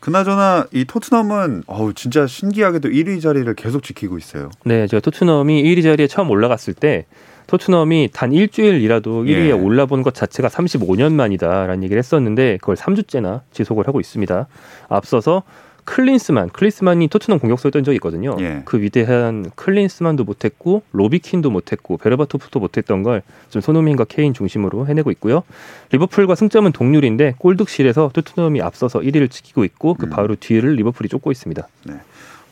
네. 0.08 0.12
그나저나 0.12 0.66
이 0.72 0.84
토트넘은 0.84 1.64
어우 1.66 1.92
진짜 1.92 2.26
신기하게도 2.26 2.88
1위 2.88 3.20
자리를 3.20 3.52
계속 3.54 3.82
지키고 3.82 4.16
있어요. 4.16 4.50
네, 4.64 4.86
제가 4.86 5.00
토트넘이 5.00 5.62
1위 5.62 5.82
자리에 5.82 6.06
처음 6.06 6.30
올라갔을 6.30 6.72
때 6.72 7.06
토트넘이 7.46 8.10
단 8.12 8.32
일주일이라도 8.32 9.24
1위에 9.24 9.48
예. 9.48 9.52
올라본 9.52 10.02
것 10.02 10.14
자체가 10.14 10.48
35년 10.48 11.12
만이다라는 11.12 11.82
얘기를 11.82 11.98
했었는데 11.98 12.58
그걸 12.60 12.76
3주째나 12.76 13.42
지속을 13.52 13.86
하고 13.86 14.00
있습니다. 14.00 14.46
앞서서 14.88 15.42
클린스만, 15.88 16.50
클린스만이 16.50 17.08
토트넘 17.08 17.38
공격수였던 17.38 17.82
적이 17.82 17.96
있거든요. 17.96 18.36
예. 18.40 18.60
그 18.66 18.80
위대한 18.80 19.50
클린스만도 19.54 20.24
못했고 20.24 20.82
로비 20.92 21.18
킨도 21.18 21.50
못했고 21.50 21.96
베르바토프도 21.96 22.60
못했던 22.60 23.02
걸 23.02 23.22
좀 23.50 23.62
손흥민과 23.62 24.04
케인 24.04 24.34
중심으로 24.34 24.86
해내고 24.86 25.10
있고요. 25.12 25.42
리버풀과 25.92 26.34
승점은 26.34 26.72
동률인데 26.72 27.34
골득실에서 27.38 28.10
토트넘이 28.12 28.60
앞서서 28.60 29.00
1위를 29.00 29.30
지키고 29.30 29.64
있고 29.64 29.94
그 29.94 30.06
음. 30.06 30.10
바로 30.10 30.36
뒤를 30.36 30.74
리버풀이 30.74 31.08
쫓고 31.08 31.32
있습니다. 31.32 31.66
네. 31.84 31.94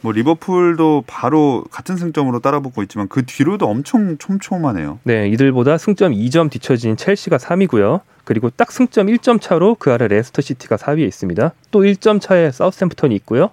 뭐 0.00 0.12
리버풀도 0.12 1.04
바로 1.06 1.64
같은 1.70 1.96
승점으로 1.96 2.40
따라붙고 2.40 2.82
있지만 2.84 3.08
그 3.08 3.24
뒤로도 3.24 3.66
엄청 3.66 4.18
촘촘하네요. 4.18 4.98
네, 5.04 5.28
이들보다 5.28 5.78
승점 5.78 6.12
2점 6.12 6.50
뒤처진 6.50 6.96
첼시가 6.96 7.38
3위고요. 7.38 8.00
그리고 8.24 8.50
딱 8.50 8.72
승점 8.72 9.06
1점 9.06 9.40
차로 9.40 9.76
그 9.78 9.92
아래 9.92 10.08
레스터 10.08 10.42
시티가 10.42 10.76
4위에 10.76 11.06
있습니다. 11.06 11.52
또 11.70 11.80
1점 11.82 12.20
차에 12.20 12.50
사우스햄프턴이 12.50 13.14
있고요. 13.16 13.50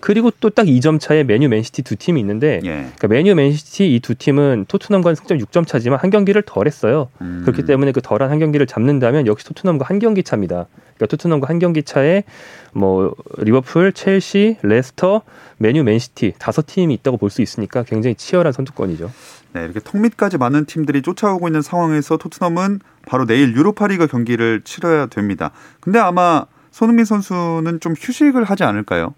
그리고 0.00 0.30
또 0.40 0.50
딱 0.50 0.66
2점 0.66 1.00
차에 1.00 1.24
맨유 1.24 1.48
맨시티 1.48 1.82
두 1.82 1.96
팀이 1.96 2.20
있는데 2.20 2.60
예. 2.64 2.70
그러니까 2.70 3.08
맨유 3.08 3.34
맨시티 3.34 3.94
이 3.94 4.00
두 4.00 4.14
팀은 4.14 4.66
토트넘과 4.68 5.14
승점 5.14 5.38
6점 5.38 5.66
차지만 5.66 5.98
한 5.98 6.10
경기를 6.10 6.42
덜 6.42 6.66
했어요. 6.66 7.08
음. 7.20 7.40
그렇기 7.44 7.64
때문에 7.64 7.92
그 7.92 8.00
덜한 8.02 8.30
한 8.30 8.38
경기를 8.38 8.66
잡는다면 8.66 9.26
역시 9.26 9.46
토트넘과 9.46 9.86
한 9.88 9.98
경기 9.98 10.22
차입니다. 10.22 10.66
그러니까 10.96 11.06
토트넘과 11.06 11.48
한 11.48 11.58
경기 11.58 11.82
차에 11.82 12.24
뭐 12.72 13.14
리버풀, 13.38 13.92
첼시, 13.92 14.56
레스터, 14.62 15.22
맨유 15.58 15.84
맨시티 15.84 16.34
다섯 16.38 16.66
팀이 16.66 16.92
있다고 16.94 17.16
볼 17.16 17.30
수 17.30 17.42
있으니까 17.42 17.82
굉장히 17.82 18.14
치열한 18.14 18.52
선두권이죠. 18.52 19.10
네, 19.52 19.64
이렇게 19.64 19.80
턱 19.80 19.98
밑까지 20.00 20.38
많은 20.38 20.66
팀들이 20.66 21.02
쫓아오고 21.02 21.48
있는 21.48 21.62
상황에서 21.62 22.16
토트넘은 22.16 22.80
바로 23.06 23.24
내일 23.26 23.54
유로파리그 23.54 24.06
경기를 24.06 24.62
치러야 24.62 25.06
됩니다. 25.06 25.50
근데 25.80 25.98
아마 25.98 26.46
손흥민 26.70 27.04
선수는 27.04 27.80
좀 27.80 27.94
휴식을 27.98 28.44
하지 28.44 28.64
않을까요? 28.64 29.14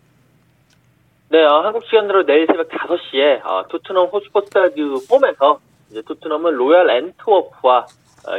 네, 1.30 1.44
어, 1.44 1.60
한국 1.64 1.84
시간으로 1.84 2.24
내일 2.24 2.46
새벽 2.46 2.68
5시에 2.68 3.44
어, 3.44 3.66
토트넘 3.68 4.08
홋스퍼 4.08 4.42
스타디움 4.46 5.00
홈에서 5.10 5.60
이제 5.90 6.02
토트넘은 6.06 6.54
로얄 6.54 6.88
앤트워프와 6.90 7.78
어, 7.78 7.84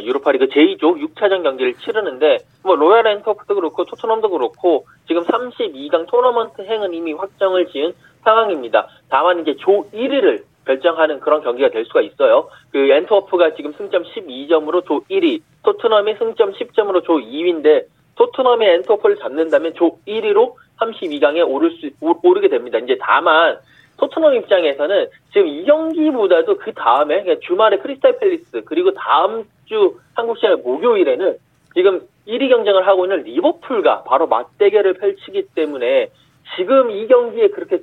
유로파리그 0.02 0.48
J조 0.48 1.13
6차전 1.13 1.44
경기를 1.44 1.74
치르는데 1.76 2.39
뭐 2.63 2.76
로얄 2.76 3.08
앤트워프도 3.08 3.56
그렇고 3.56 3.86
토트넘도 3.86 4.30
그렇고 4.30 4.86
지금 5.08 5.24
32강 5.24 6.08
토너먼트 6.08 6.62
행은 6.62 6.94
이미 6.94 7.13
확정을 7.13 7.68
지은 7.68 7.94
상황입니다. 8.24 8.88
다만 9.10 9.39
이제 9.39 9.56
조 9.58 9.89
1위를 9.92 10.44
결정하는 10.65 11.20
그런 11.20 11.42
경기가 11.42 11.70
될 11.70 11.86
수가 11.86 12.02
있어요. 12.02 12.50
그 12.72 12.92
앤트워프가 12.92 13.56
지금 13.56 13.74
승점 13.74 14.04
12점으로 14.04 14.86
조 14.86 15.02
1위, 15.10 15.42
토트넘이 15.63 16.15
승점 16.20 16.54
10점으로 16.54 17.04
조 17.04 17.13
2위인데 17.13 17.86
토트넘이 18.15 18.65
앤트워프를 18.65 19.18
잡는다면 19.18 19.74
조 19.76 19.98
1위로 20.08 20.56
32강에 20.80 21.48
오를 21.48 21.72
수 21.72 21.89
오르게 22.02 22.50
됩니다. 22.50 22.78
이제 22.78 22.98
다만 23.00 23.58
토트넘 23.98 24.34
입장에서는 24.36 25.08
지금 25.34 25.48
이 25.48 25.63
경기보다도 25.65 26.58
그 26.58 26.74
다음에 26.74 27.24
주말에 27.39 27.78
크리스탈 27.78 28.18
팰리스 28.20 28.63
그리고 28.65 28.94
다음 28.94 29.46
주 29.69 29.99
한국 30.15 30.38
시간 30.39 30.62
목요일에는 30.63 31.38
지금 31.75 32.01
1위 32.27 32.49
경쟁을 32.49 32.86
하고 32.86 33.05
있는 33.05 33.23
리버풀과 33.23 34.03
바로 34.03 34.27
맞대결을 34.27 34.95
펼치기 34.95 35.49
때문에 35.55 36.10
지금 36.58 36.89
이 36.89 37.08
경기에 37.08 37.49
그렇게 37.49 37.79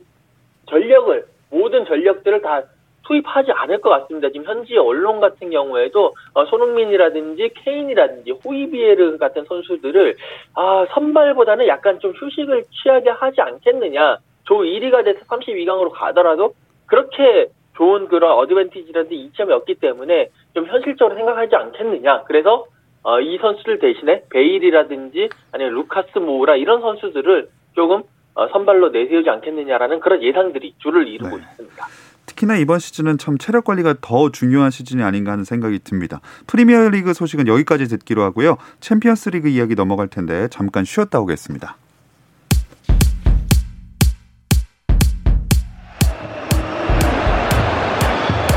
전력을 0.68 1.24
모든 1.50 1.86
전력들을 1.86 2.42
다 2.42 2.64
투입하지 3.06 3.52
않을 3.52 3.80
것 3.80 3.90
같습니다. 3.90 4.30
지금 4.30 4.46
현지 4.46 4.76
언론 4.76 5.20
같은 5.20 5.50
경우에도 5.50 6.12
어, 6.34 6.44
손흥민이라든지 6.46 7.50
케인이라든지 7.54 8.32
호이비에르 8.44 9.16
같은 9.18 9.44
선수들을 9.44 10.16
아, 10.54 10.86
선발보다는 10.90 11.68
약간 11.68 12.00
좀 12.00 12.12
휴식을 12.12 12.64
취하게 12.82 13.10
하지 13.10 13.40
않겠느냐. 13.40 14.18
조 14.44 14.56
1위가 14.58 15.04
돼서 15.04 15.20
32강으로 15.20 15.90
가더라도 15.92 16.54
그렇게 16.86 17.46
좋은 17.76 18.08
그런 18.08 18.32
어드밴티지라든지 18.38 19.14
이점이 19.14 19.52
없기 19.52 19.74
때문에 19.76 20.30
좀 20.56 20.66
현실적으로 20.66 21.14
생각하지 21.16 21.54
않겠느냐. 21.54 22.22
그래서 22.24 22.64
어, 23.02 23.20
이 23.20 23.38
선수들 23.38 23.78
대신에 23.78 24.22
베일이라든지 24.30 25.28
아니면 25.52 25.74
루카스 25.74 26.18
모우라 26.18 26.56
이런 26.56 26.80
선수들을 26.80 27.50
조금 27.74 28.02
어, 28.34 28.48
선발로 28.48 28.88
내세우지 28.88 29.28
않겠느냐라는 29.28 30.00
그런 30.00 30.22
예상들이 30.22 30.74
줄을 30.78 31.06
이루고 31.06 31.36
네. 31.36 31.42
있습니다. 31.42 31.86
특히나 32.24 32.56
이번 32.56 32.78
시즌은 32.78 33.18
참 33.18 33.36
체력 33.38 33.64
관리가 33.64 33.96
더 34.00 34.30
중요한 34.30 34.70
시즌이 34.70 35.02
아닌가 35.02 35.32
하는 35.32 35.44
생각이 35.44 35.78
듭니다. 35.80 36.20
프리미어 36.46 36.88
리그 36.88 37.12
소식은 37.12 37.46
여기까지 37.46 37.86
듣기로 37.88 38.22
하고요. 38.22 38.56
챔피언스 38.80 39.28
리그 39.30 39.48
이야기 39.48 39.74
넘어갈 39.74 40.08
텐데 40.08 40.48
잠깐 40.48 40.84
쉬었다 40.84 41.20
오겠습니다. 41.20 41.76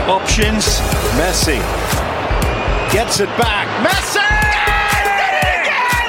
options. 0.09 0.81
Messi 1.17 1.59
gets 2.91 3.21
it 3.21 3.29
back. 3.37 3.67
Messi! 3.83 4.19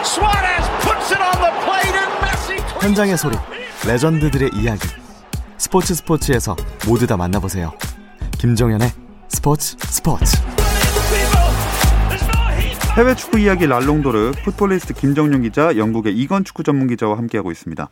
Suarez 0.02 0.66
puts 0.82 1.12
it 1.12 1.20
on 1.20 1.36
the 1.40 1.52
plate 1.64 1.94
and 1.94 2.12
Messi. 2.20 2.56
현장의 2.80 3.16
소리, 3.18 3.36
레전드들의 3.86 4.50
이야기. 4.54 4.88
스포츠 5.58 5.94
스포츠에서 5.94 6.56
모두 6.86 7.06
다 7.06 7.16
만나보세요. 7.16 7.72
김정현의 8.38 8.90
스포츠 9.28 9.76
스포츠. 9.78 10.36
해외 12.96 13.14
축구 13.14 13.38
이야기 13.38 13.66
랄롱도르 13.66 14.32
풋볼리스트 14.44 14.94
김정윤 14.94 15.42
기자, 15.42 15.76
영국의 15.76 16.16
이건 16.16 16.44
축구 16.44 16.64
전문 16.64 16.88
기자와 16.88 17.16
함께하고 17.18 17.52
있습니다. 17.52 17.88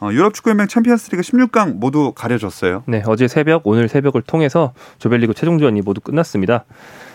어, 0.00 0.10
유럽 0.12 0.34
축구연맹 0.34 0.66
챔피언스리그 0.66 1.22
16강 1.22 1.76
모두 1.76 2.12
가려졌어요. 2.12 2.82
네, 2.86 3.02
어제 3.06 3.28
새벽, 3.28 3.62
오늘 3.64 3.88
새벽을 3.88 4.22
통해서 4.22 4.74
조별리그 4.98 5.32
최종전이 5.32 5.80
모두 5.80 6.00
끝났습니다. 6.00 6.64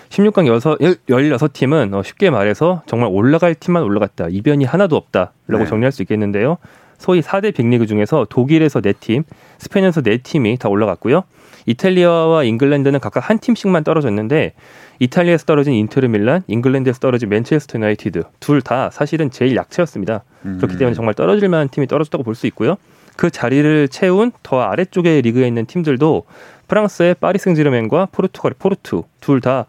16강 0.10 0.48
6, 0.48 1.06
16팀은 1.08 1.94
어, 1.94 2.04
쉽게 2.04 2.30
말해서 2.30 2.82
정말 2.86 3.10
올라갈 3.12 3.56
팀만 3.56 3.84
올라갔다. 3.84 4.28
이변이 4.30 4.66
하나도 4.66 4.96
없다라고 4.96 5.64
네. 5.64 5.66
정리할 5.66 5.92
수 5.92 6.02
있겠는데요. 6.04 6.58
소위 6.98 7.22
4대 7.22 7.54
빅리그 7.54 7.86
중에서 7.86 8.26
독일에서 8.30 8.82
4팀, 8.82 9.24
스페인에서 9.60 10.02
4팀이 10.02 10.58
다 10.60 10.70
올라갔고요. 10.70 11.24
이탈리아와 11.68 12.44
잉글랜드는 12.44 13.00
각각 13.02 13.30
한 13.30 13.40
팀씩만 13.40 13.84
떨어졌는데 13.84 14.54
이탈리아에서 15.00 15.46
떨어진 15.46 15.74
인테르 15.74 16.08
밀란, 16.08 16.44
잉글랜드에서 16.48 17.00
떨어진 17.00 17.30
맨체스터 17.30 17.78
유나이티드 17.78 18.24
둘 18.40 18.62
다 18.62 18.90
사실은 18.90 19.30
제일 19.30 19.56
약체였습니다. 19.56 20.24
음. 20.46 20.58
그렇기 20.58 20.78
때문에 20.78 20.96
정말 20.96 21.14
떨어질 21.14 21.50
만한 21.50 21.68
팀이 21.70 21.88
떨어졌다고 21.88 22.24
볼 22.24 22.34
수 22.36 22.48
있고요. 22.48 22.78
그 23.18 23.30
자리를 23.30 23.88
채운 23.90 24.32
더 24.44 24.62
아래쪽의 24.62 25.22
리그에 25.24 25.48
있는 25.48 25.66
팀들도 25.66 26.24
프랑스의 26.68 27.16
파리 27.16 27.38
생제르맹과 27.40 28.08
포르투갈의 28.12 28.56
포르투 28.60 29.04
둘 29.20 29.42
다 29.42 29.66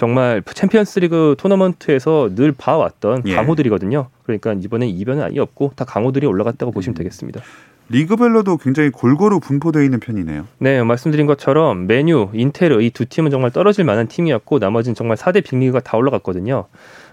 정말 0.00 0.42
챔피언스리그 0.42 1.34
토너먼트에서 1.36 2.30
늘 2.34 2.52
봐왔던 2.52 3.24
예. 3.26 3.34
강호들이거든요. 3.34 4.08
그러니까 4.22 4.54
이번에 4.54 4.88
이변은 4.88 5.22
아예 5.22 5.38
없고 5.40 5.72
다 5.76 5.84
강호들이 5.84 6.26
올라갔다고 6.26 6.72
보시면 6.72 6.94
음. 6.94 6.96
되겠습니다. 6.96 7.42
리그별로도 7.90 8.56
굉장히 8.58 8.90
골고루 8.90 9.40
분포되어 9.40 9.82
있는 9.82 9.98
편이네요. 10.00 10.46
네, 10.58 10.82
말씀드린 10.82 11.26
것처럼 11.26 11.86
맨유, 11.86 12.28
인테르 12.32 12.80
이 12.82 12.90
두 12.90 13.04
팀은 13.04 13.30
정말 13.30 13.50
떨어질 13.50 13.84
만한 13.84 14.06
팀이었고 14.08 14.58
나머지는 14.58 14.94
정말 14.94 15.16
4대 15.16 15.44
빅리그가 15.44 15.80
다 15.80 15.96
올라갔거든요. 15.96 16.66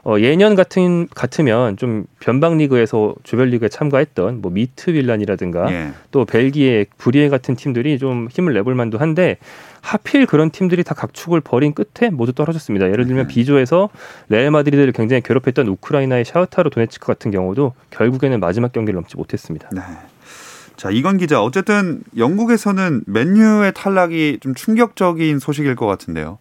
어, 0.03 0.15
예년 0.19 0.55
같은 0.55 1.07
같으면 1.13 1.75
좀 1.77 2.05
변방 2.19 2.57
리그에서 2.57 3.15
조별 3.23 3.49
리그에 3.49 3.67
참가했던 3.69 4.41
뭐 4.41 4.51
미트윌란이라든가 4.51 5.71
예. 5.73 5.91
또 6.11 6.23
벨기에 6.25 6.85
브뤼헤 6.97 7.27
같은 7.29 7.55
팀들이 7.55 7.97
좀 7.99 8.27
힘을 8.31 8.53
내볼 8.53 8.73
만도 8.75 8.99
한데 8.99 9.37
하필 9.81 10.25
그런 10.25 10.49
팀들이 10.49 10.83
다 10.83 10.93
각축을 10.93 11.41
벌인 11.41 11.73
끝에 11.73 12.09
모두 12.09 12.33
떨어졌습니다. 12.33 12.89
예를 12.89 13.05
들면 13.05 13.27
네. 13.27 13.33
B조에서 13.33 13.89
레알 14.29 14.51
마드리드를 14.51 14.93
굉장히 14.93 15.21
괴롭혔던 15.21 15.67
우크라이나의 15.67 16.23
샤흐타르 16.25 16.69
도네츠크 16.69 17.05
같은 17.05 17.31
경우도 17.31 17.73
결국에는 17.91 18.39
마지막 18.39 18.71
경기를 18.71 18.95
넘지 18.95 19.17
못했습니다. 19.17 19.69
네. 19.73 19.81
자, 20.77 20.91
이건 20.91 21.17
기자. 21.17 21.41
어쨌든 21.41 22.03
영국에서는 22.15 23.01
맨유의 23.07 23.73
탈락이 23.75 24.39
좀 24.41 24.53
충격적인 24.53 25.39
소식일 25.39 25.75
것 25.75 25.87
같은데요. 25.87 26.37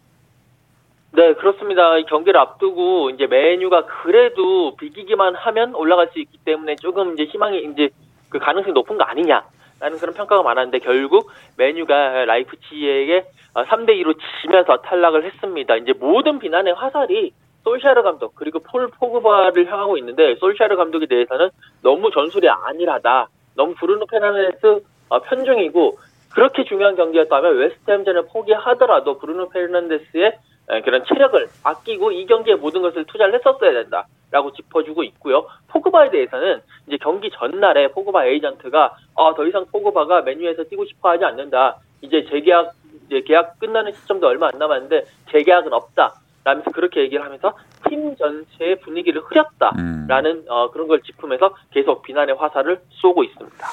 네, 1.13 1.33
그렇습니다. 1.33 1.99
경기를 2.03 2.39
앞두고 2.39 3.09
이제 3.11 3.27
맨유가 3.27 3.87
그래도 3.87 4.77
비기기만 4.77 5.35
하면 5.35 5.75
올라갈 5.75 6.09
수 6.13 6.19
있기 6.19 6.37
때문에 6.45 6.77
조금 6.77 7.15
이제 7.15 7.25
희망이 7.25 7.65
이제 7.73 7.89
그 8.29 8.39
가능성이 8.39 8.75
높은 8.75 8.99
거 8.99 9.05
아니냐라는 9.05 9.99
그런 9.99 10.15
평가가 10.15 10.43
많았는데 10.43 10.81
결국 10.81 11.31
맨유가 11.57 12.27
라이프치히에게 12.27 13.25
3대 13.55 13.89
어, 13.89 13.93
2로 13.95 14.19
지면서 14.43 14.77
탈락을 14.83 15.25
했습니다. 15.25 15.77
이제 15.77 15.95
모든 15.99 16.39
비난의 16.39 16.75
화살이 16.75 17.33
솔샤르 17.65 18.03
감독 18.03 18.35
그리고 18.35 18.59
폴 18.59 18.89
포그바를 18.89 19.73
향하고 19.73 19.97
있는데 19.97 20.35
솔샤르 20.35 20.77
감독에 20.77 21.07
대해서는 21.07 21.49
너무 21.83 22.11
전술이 22.11 22.47
안일하다. 22.51 23.29
너무 23.57 23.75
브루노 23.75 24.07
페르난데스 24.07 24.81
어, 25.09 25.21
편중이고 25.21 25.99
그렇게 26.35 26.65
중요한 26.65 26.97
경기였다면 26.97 27.57
웨스트햄전을 27.57 28.27
포기하더라도 28.27 29.19
브루노 29.19 29.49
페르난데스의 29.49 30.39
그런 30.85 31.05
체력을 31.05 31.49
아끼고 31.63 32.13
이 32.13 32.27
경기에 32.27 32.57
모든 32.57 32.83
것을 32.83 33.05
투자를 33.05 33.35
했었어야 33.35 33.73
된다라고 33.73 34.53
짚어주고 34.53 35.05
있고요. 35.05 35.47
포그바에 35.69 36.11
대해서는 36.11 36.61
이제 36.87 36.99
경기 37.01 37.31
전날에 37.31 37.89
포그바 37.89 38.27
에이전트가 38.27 38.97
어, 39.15 39.35
더 39.35 39.47
이상 39.47 39.65
포그바가 39.67 40.23
맨유에서 40.23 40.65
뛰고 40.65 40.85
싶어 40.87 41.11
하지 41.11 41.25
않는다. 41.25 41.77
이제 42.03 42.25
재계약 42.29 42.73
이제 43.07 43.21
계약 43.21 43.59
끝나는 43.61 43.93
시점도 43.93 44.27
얼마 44.27 44.49
안 44.53 44.59
남았는데 44.59 45.05
재계약은 45.31 45.73
없다. 45.73 46.15
라면서 46.47 46.71
그렇게 46.71 47.01
얘기를 47.01 47.25
하면서 47.25 47.55
팀 47.89 48.15
전체의 48.17 48.79
분위기를 48.79 49.21
흐렸다라는 49.21 50.31
음. 50.31 50.45
어, 50.49 50.71
그런 50.71 50.87
걸 50.87 51.03
짚으면서 51.03 51.57
계속 51.73 52.03
비난의 52.03 52.37
화살을 52.37 52.79
쏘고 52.91 53.25
있습니다. 53.25 53.67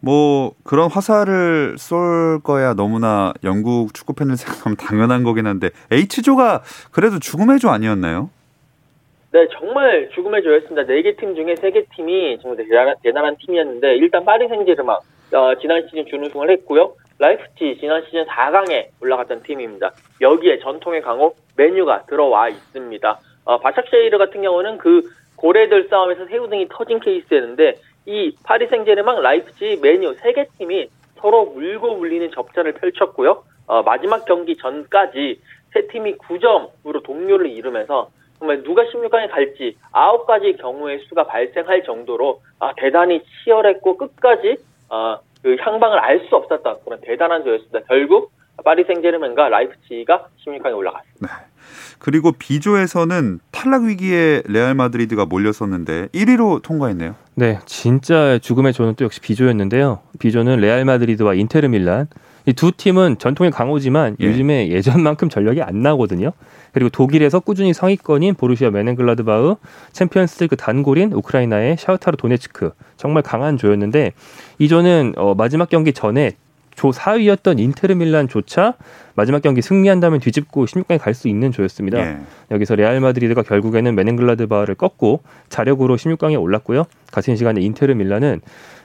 뭐 0.00 0.52
그런 0.62 0.90
화살을 0.90 1.76
쏠 1.78 2.40
거야 2.44 2.74
너무나 2.74 3.32
영국 3.44 3.94
축구 3.94 4.12
팬을 4.12 4.36
생각하면 4.36 4.76
당연한 4.76 5.22
거긴 5.24 5.46
한데 5.46 5.70
H조가 5.90 6.62
그래도 6.92 7.18
죽음의 7.18 7.58
조 7.60 7.70
아니었나요? 7.70 8.28
네, 9.32 9.48
정말 9.58 10.10
죽음의 10.14 10.42
조였습니다. 10.42 10.84
네 10.86 11.00
개 11.02 11.16
팀 11.16 11.34
중에 11.34 11.56
세 11.56 11.70
개 11.72 11.84
팀이 11.96 12.38
정말 12.42 12.58
대단한, 12.58 12.94
대단한 13.02 13.36
팀이었는데 13.38 13.96
일단 13.96 14.24
파리 14.26 14.46
생제르맹 14.48 14.96
어, 15.32 15.54
지난 15.60 15.86
시즌 15.88 16.06
준우승을 16.06 16.50
했고요. 16.50 16.94
라이프치 17.18 17.78
지난 17.80 18.02
시즌 18.04 18.24
4강에 18.26 18.88
올라갔던 19.02 19.42
팀입니다. 19.42 19.92
여기에 20.20 20.60
전통의 20.60 21.02
강호 21.02 21.34
맨유가 21.56 22.04
들어와 22.06 22.48
있습니다. 22.48 23.18
어, 23.44 23.60
바샥셰히르 23.60 24.18
같은 24.18 24.42
경우는 24.42 24.78
그 24.78 25.02
고래들 25.36 25.88
싸움에서 25.88 26.26
새우등이 26.26 26.68
터진 26.70 27.00
케이스였는데 27.00 27.76
이 28.06 28.34
파리 28.44 28.66
생제르맹, 28.68 29.20
라이프치히, 29.20 29.80
맨유 29.82 30.14
세 30.14 30.32
개 30.32 30.46
팀이 30.58 30.88
서로 31.16 31.46
물고 31.46 31.96
물리는 31.96 32.30
접전을 32.30 32.72
펼쳤고요. 32.74 33.42
어, 33.66 33.82
마지막 33.82 34.24
경기 34.24 34.56
전까지 34.56 35.40
세 35.74 35.86
팀이 35.88 36.16
9점으로 36.16 37.02
동률을 37.02 37.50
이루면서 37.50 38.08
정말 38.38 38.62
누가 38.62 38.84
16강에 38.84 39.28
갈지 39.30 39.76
9가지 39.92 40.56
경우의 40.58 41.00
수가 41.08 41.24
발생할 41.26 41.82
정도로 41.82 42.40
아, 42.60 42.72
대단히 42.76 43.20
치열했고 43.44 43.96
끝까지 43.98 44.56
어, 44.88 45.18
그 45.42 45.56
향방을 45.60 45.98
알 45.98 46.20
수 46.28 46.36
없었던 46.36 46.78
그런 46.84 47.00
대단한 47.02 47.44
조였습니다. 47.44 47.80
결국 47.88 48.32
파리 48.64 48.84
생제르맹과 48.84 49.48
라이프치히가 49.50 50.26
16강에 50.44 50.76
올라갔습니다. 50.76 51.20
네. 51.20 51.28
그리고 52.00 52.32
B조에서는 52.32 53.40
탈락 53.52 53.82
위기에 53.84 54.42
레알 54.46 54.74
마드리드가 54.74 55.26
몰렸었는데 55.26 56.08
1위로 56.08 56.62
통과했네요. 56.62 57.14
네, 57.34 57.58
진짜 57.66 58.38
죽음의 58.38 58.72
조는 58.72 58.94
또 58.94 59.04
역시 59.04 59.20
B조였는데요. 59.20 60.00
B조는 60.18 60.58
레알 60.60 60.84
마드리드와 60.84 61.34
인테르 61.34 61.68
밀란. 61.68 62.08
이 62.46 62.52
두 62.52 62.72
팀은 62.72 63.18
전통의 63.18 63.50
강호지만 63.50 64.16
예. 64.20 64.26
요즘에 64.26 64.68
예전만큼 64.70 65.28
전력이 65.28 65.62
안 65.62 65.82
나거든요. 65.82 66.32
그리고 66.72 66.90
독일에서 66.90 67.40
꾸준히 67.40 67.72
상위권인 67.72 68.34
보루시아 68.34 68.70
묀헨글라트바흐, 68.70 69.56
챔피언스리그 69.92 70.56
단골인 70.56 71.12
우크라이나의 71.12 71.76
샤흐타르 71.78 72.16
도네츠크 72.16 72.72
정말 72.96 73.22
강한 73.22 73.56
조였는데 73.56 74.12
이 74.58 74.68
조는 74.68 75.14
어, 75.16 75.34
마지막 75.34 75.68
경기 75.68 75.92
전에 75.92 76.32
조 76.74 76.90
4위였던 76.90 77.58
인테르 77.58 77.94
밀란조차 77.94 78.74
마지막 79.14 79.42
경기 79.42 79.60
승리한다면 79.62 80.20
뒤집고 80.20 80.66
16강에 80.66 80.98
갈 81.00 81.12
수 81.12 81.26
있는 81.26 81.50
조였습니다. 81.50 81.98
예. 81.98 82.18
여기서 82.52 82.76
레알 82.76 83.00
마드리드가 83.00 83.42
결국에는 83.42 83.94
묀헨글라트바흐를 83.96 84.76
꺾고 84.76 85.22
자력으로 85.48 85.96
16강에 85.96 86.40
올랐고요. 86.40 86.84
같은 87.10 87.34
시간에 87.34 87.60
인테르 87.60 87.94
밀란은 87.94 88.40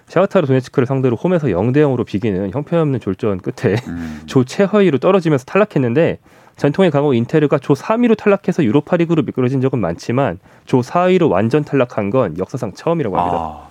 샤흐타르 0.07 0.47
도네츠크를 0.47 0.85
상대로 0.85 1.15
홈에서 1.15 1.47
0대 1.47 1.77
0으로 1.77 2.05
비기는 2.05 2.51
형편없는 2.51 2.99
졸전 2.99 3.39
끝에 3.39 3.75
음. 3.87 4.21
조 4.27 4.43
최하위로 4.43 4.97
떨어지면서 4.99 5.45
탈락했는데 5.45 6.19
전통의 6.57 6.91
강호 6.91 7.13
인테르가 7.13 7.57
조 7.57 7.73
3위로 7.73 8.15
탈락해서 8.15 8.63
유로파리그로 8.63 9.23
미끄러진 9.23 9.61
적은 9.61 9.79
많지만 9.79 10.39
조 10.65 10.81
4위로 10.81 11.29
완전 11.29 11.63
탈락한 11.63 12.09
건 12.09 12.37
역사상 12.37 12.73
처음이라고 12.73 13.17
합니다. 13.17 13.37
아, 13.37 13.67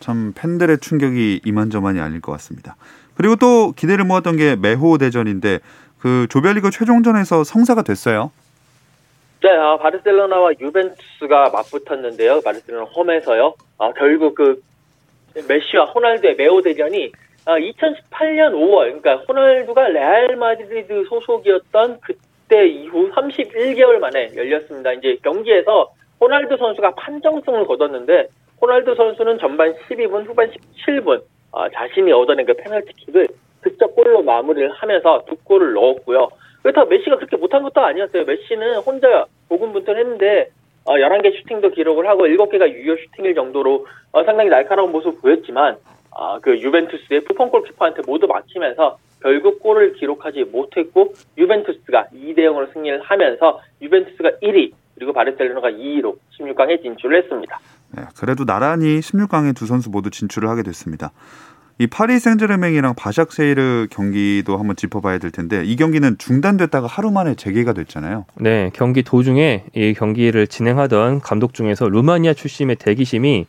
참 0.00 0.32
팬들의 0.34 0.78
충격이 0.78 1.42
이만저만이 1.44 2.00
아닐 2.00 2.20
것 2.20 2.32
같습니다. 2.32 2.76
그리고 3.14 3.36
또 3.36 3.72
기대를 3.72 4.04
모았던 4.04 4.36
게 4.36 4.56
메호 4.56 4.96
대전인데 4.98 5.60
그 5.98 6.26
조별리그 6.30 6.70
최종전에서 6.70 7.44
성사가 7.44 7.82
됐어요. 7.82 8.30
네, 9.42 9.50
아, 9.50 9.76
바르셀로나와 9.76 10.52
유벤투스가 10.60 11.50
맞붙었는데요. 11.50 12.40
바르셀로나 12.40 12.86
홈에서요. 12.90 13.54
아, 13.78 13.92
결국 13.98 14.34
그 14.34 14.62
메시와 15.48 15.86
호날두의 15.86 16.36
메호 16.36 16.60
대전이 16.62 17.12
아, 17.44 17.58
2018년 17.58 18.52
5월, 18.52 19.02
그러니까 19.02 19.16
호날두가 19.28 19.88
레알 19.88 20.36
마드리드 20.36 21.04
소속이었던 21.08 21.98
그때 22.00 22.68
이후 22.68 23.10
31개월 23.10 23.98
만에 23.98 24.30
열렸습니다. 24.36 24.92
이제 24.92 25.18
경기에서 25.22 25.92
호날두 26.20 26.56
선수가 26.56 26.94
판정승을 26.94 27.66
거뒀는데 27.66 28.28
호날두 28.60 28.94
선수는 28.94 29.38
전반 29.38 29.74
12분, 29.74 30.24
후반 30.26 30.50
17분 30.86 31.22
어, 31.50 31.68
자신이 31.68 32.12
얻어낸 32.12 32.46
그 32.46 32.54
페널티킥을 32.54 33.26
득점 33.62 33.94
골로 33.94 34.22
마무리를 34.22 34.70
하면서 34.72 35.24
두 35.28 35.36
골을 35.44 35.72
넣었고요. 35.72 36.28
그렇다고 36.62 36.88
메시가 36.88 37.16
그렇게 37.16 37.36
못한 37.36 37.62
것도 37.62 37.80
아니었어요. 37.80 38.24
메시는 38.24 38.76
혼자 38.78 39.26
고군분투했는데 39.48 40.50
어, 40.84 40.94
11개 40.94 41.32
슈팅도 41.38 41.70
기록을 41.70 42.08
하고 42.08 42.26
7개가 42.26 42.68
유효 42.72 42.96
슈팅일 42.96 43.34
정도로 43.34 43.86
어, 44.12 44.24
상당히 44.24 44.50
날카로운 44.50 44.92
모습을 44.92 45.20
보였지만 45.20 45.76
어, 46.10 46.38
그 46.40 46.58
유벤투스의 46.58 47.20
푸펑 47.24 47.50
골키퍼한테 47.50 48.02
모두 48.06 48.26
막히면서 48.26 48.98
결국 49.22 49.60
골을 49.60 49.94
기록하지 49.94 50.44
못했고 50.44 51.14
유벤투스가 51.38 52.08
2대 52.12 52.38
0으로 52.38 52.72
승리를 52.72 53.00
하면서 53.02 53.60
유벤투스가 53.80 54.30
1위 54.42 54.72
그리고 54.94 55.12
바르셀로나가 55.12 55.70
2위로 55.70 56.16
16강에 56.38 56.82
진출을 56.82 57.22
했습니다. 57.22 57.58
네, 57.96 58.02
그래도 58.18 58.44
나란히 58.44 59.00
16강에 59.00 59.56
두 59.56 59.66
선수 59.66 59.90
모두 59.90 60.10
진출을 60.10 60.48
하게 60.48 60.62
됐습니다. 60.62 61.12
이 61.82 61.88
파리 61.88 62.20
생제르맹이랑 62.20 62.94
바샥셰히르 62.94 63.88
경기도 63.90 64.56
한번 64.56 64.76
짚어봐야 64.76 65.18
될 65.18 65.32
텐데 65.32 65.64
이 65.64 65.74
경기는 65.74 66.16
중단됐다가 66.16 66.86
하루 66.86 67.10
만에 67.10 67.34
재개가 67.34 67.72
됐잖아요. 67.72 68.24
네, 68.36 68.70
경기 68.72 69.02
도중에 69.02 69.64
이 69.74 69.92
경기를 69.92 70.46
진행하던 70.46 71.18
감독 71.22 71.54
중에서 71.54 71.88
루마니아 71.88 72.34
출신의 72.34 72.76
대기심이 72.76 73.46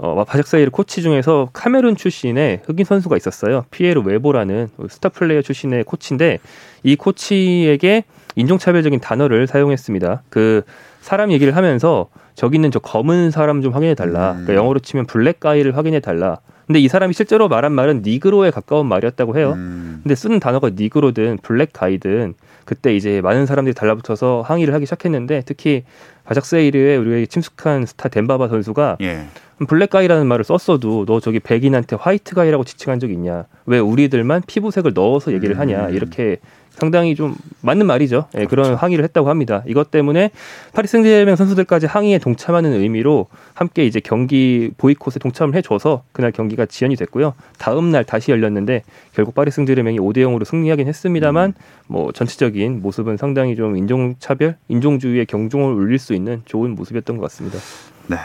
어, 0.00 0.24
바샥셰히르 0.24 0.72
코치 0.72 1.02
중에서 1.02 1.50
카메룬 1.52 1.94
출신의 1.94 2.62
흑인 2.66 2.84
선수가 2.84 3.16
있었어요. 3.16 3.64
피에르 3.70 4.00
웨보라는 4.00 4.70
스타 4.88 5.08
플레이어 5.08 5.42
출신의 5.42 5.84
코치인데 5.84 6.40
이 6.82 6.96
코치에게 6.96 8.02
인종차별적인 8.34 8.98
단어를 8.98 9.46
사용했습니다. 9.46 10.24
그 10.30 10.62
사람 11.00 11.32
얘기를 11.32 11.56
하면서 11.56 12.08
저기 12.34 12.56
있는 12.56 12.70
저 12.70 12.78
검은 12.78 13.30
사람 13.30 13.62
좀 13.62 13.72
확인해 13.72 13.94
달라. 13.94 14.32
음. 14.32 14.44
그러니까 14.44 14.54
영어로 14.54 14.78
치면 14.80 15.06
black 15.06 15.40
guy를 15.40 15.76
확인해 15.76 16.00
달라. 16.00 16.38
근데 16.66 16.80
이 16.80 16.88
사람이 16.88 17.14
실제로 17.14 17.48
말한 17.48 17.72
말은 17.72 18.02
니그로에 18.04 18.50
가까운 18.50 18.86
말이었다고 18.86 19.38
해요. 19.38 19.54
음. 19.56 20.00
근데 20.02 20.14
쓰는 20.14 20.38
단어가 20.38 20.70
니그로든 20.70 21.38
black 21.42 21.72
guy든 21.72 22.34
그때 22.66 22.94
이제 22.94 23.22
많은 23.22 23.46
사람들이 23.46 23.74
달라붙어서 23.74 24.42
항의를 24.46 24.74
하기 24.74 24.84
시작했는데 24.84 25.42
특히 25.46 25.84
바샥셰히르에 26.24 26.96
우리에게 26.96 27.26
친숙한 27.26 27.86
스타 27.86 28.10
뎀바 28.10 28.37
바 28.37 28.48
선수가 28.48 28.98
예. 29.00 29.24
black 29.66 29.88
guy라는 29.88 30.26
말을 30.26 30.44
썼어도 30.44 31.06
너 31.06 31.20
저기 31.20 31.40
백인한테 31.40 31.96
white 31.96 32.34
guy라고 32.34 32.64
지칭한 32.64 33.00
적 33.00 33.10
있냐? 33.10 33.46
왜 33.64 33.78
우리들만 33.78 34.42
피부색을 34.46 34.92
넣어서 34.94 35.32
얘기를 35.32 35.58
하냐? 35.58 35.86
음. 35.86 35.94
이렇게 35.94 36.36
상당히 36.78 37.16
좀 37.16 37.34
맞는 37.62 37.86
말이죠. 37.86 38.26
예, 38.36 38.46
그런 38.46 38.66
그렇죠. 38.66 38.76
항의를 38.76 39.02
했다고 39.02 39.28
합니다. 39.28 39.64
이것 39.66 39.90
때문에 39.90 40.30
파리 40.72 40.86
생제르맹 40.86 41.34
선수들까지 41.34 41.86
항의에 41.86 42.18
동참하는 42.18 42.72
의미로 42.72 43.26
함께 43.54 43.84
이제 43.84 43.98
경기 43.98 44.70
보이콧에 44.78 45.18
동참을 45.20 45.56
해줘서 45.56 46.04
그날 46.12 46.30
경기가 46.30 46.66
지연이 46.66 46.94
됐고요. 46.94 47.34
다음 47.58 47.90
날 47.90 48.04
다시 48.04 48.30
열렸는데 48.30 48.84
결국 49.12 49.34
파리 49.34 49.50
생제르맹이 49.50 49.98
5대 49.98 50.18
0으로 50.18 50.44
승리하긴 50.44 50.86
했습니다만 50.86 51.54
뭐 51.88 52.12
전체적인 52.12 52.80
모습은 52.80 53.16
상당히 53.16 53.56
좀 53.56 53.76
인종차별, 53.76 54.56
인종주의의 54.68 55.26
경종을 55.26 55.74
울릴 55.74 55.98
수 55.98 56.14
있는 56.14 56.42
좋은 56.44 56.76
모습이었던 56.76 57.16
것 57.16 57.22
같습니다. 57.22 57.58
네. 58.06 58.16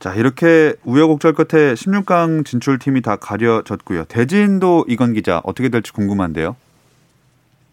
자, 0.00 0.12
이렇게 0.12 0.74
우여곡절 0.84 1.34
끝에 1.34 1.74
16강 1.74 2.44
진출팀이 2.44 3.00
다 3.02 3.14
가려졌고요. 3.14 4.04
대진도 4.06 4.84
이건 4.88 5.12
기자 5.12 5.40
어떻게 5.44 5.68
될지 5.68 5.92
궁금한데요. 5.92 6.56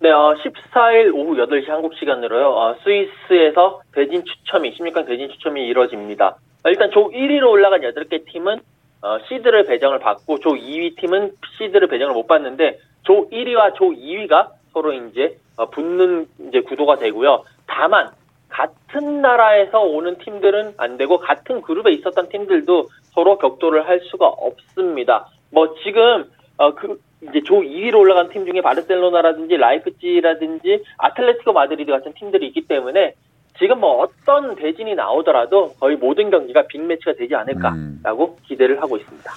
네, 0.04 0.12
어, 0.12 0.36
14일 0.36 1.16
오후 1.16 1.38
8시 1.38 1.70
한국 1.70 1.96
시간으로요, 1.96 2.50
어, 2.50 2.76
스위스에서 2.84 3.80
대진 3.94 4.26
추첨이, 4.26 4.78
16강 4.78 5.08
대진 5.08 5.30
추첨이 5.30 5.66
이루어집니다. 5.66 6.28
어, 6.66 6.70
일단 6.70 6.92
조 6.92 7.10
1위로 7.10 7.50
올라간 7.50 7.80
8개 7.80 8.26
팀은, 8.26 8.60
어, 9.02 9.18
시드를 9.30 9.66
배정을 9.66 10.00
받고, 10.00 10.40
조 10.40 10.56
2위 10.56 10.98
팀은 10.98 11.32
시드를 11.58 11.88
배정을 11.88 12.14
못 12.14 12.28
받는데, 12.28 12.80
조 13.04 13.30
1위와 13.30 13.76
조 13.76 13.92
2위가 13.92 14.50
서로 14.74 14.92
이제, 14.92 15.38
어, 15.56 15.68
붙는 15.68 16.28
이제 16.50 16.60
구도가 16.60 16.98
되고요. 16.98 17.46
다만, 17.66 18.10
같은 18.50 19.22
나라에서 19.22 19.80
오는 19.80 20.18
팀들은 20.18 20.74
안 20.76 20.98
되고, 20.98 21.18
같은 21.20 21.62
그룹에 21.62 21.94
있었던 21.94 22.28
팀들도 22.28 22.90
서로 23.14 23.38
격돌을 23.38 23.88
할 23.88 24.02
수가 24.12 24.28
없습니다. 24.28 25.30
뭐, 25.50 25.74
지금, 25.82 26.30
어, 26.58 26.74
그, 26.76 27.00
이제 27.30 27.42
조 27.44 27.62
2위로 27.62 28.00
올라간 28.00 28.30
팀 28.30 28.46
중에 28.46 28.62
바르셀로나라든지 28.62 29.58
라이프치히라든지 29.58 30.84
아틀레티코 30.98 31.54
마드리드 31.54 31.92
같은 31.92 32.14
팀들이 32.14 32.48
있기 32.48 32.68
때문에 32.68 33.14
지금 33.60 33.80
뭐 33.80 34.02
어떤 34.04 34.56
대진이 34.56 34.96
나오더라도 34.96 35.74
거의 35.80 35.96
모든 35.96 36.32
경기가 36.32 36.66
빅매치가 36.68 37.14
되지 37.14 37.36
않을까라고 37.36 38.38
기대를 38.48 38.82
하고 38.82 38.98
있습니다. 38.98 39.32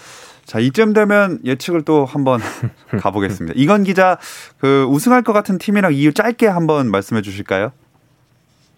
자, 0.45 0.61
이쯤 0.61 0.93
되면 0.93 1.39
예측을 1.45 1.85
또 1.85 2.05
한번 2.05 2.39
가보겠습니다. 3.03 3.55
이건 3.57 3.83
기자, 3.83 4.17
그 4.59 4.85
우승할 4.85 5.23
것 5.23 5.33
같은 5.33 5.59
팀이랑 5.59 5.93
이유 5.93 6.15
짧게 6.15 6.47
한번 6.47 6.91
말씀해 6.91 7.21
주실까요? 7.21 7.73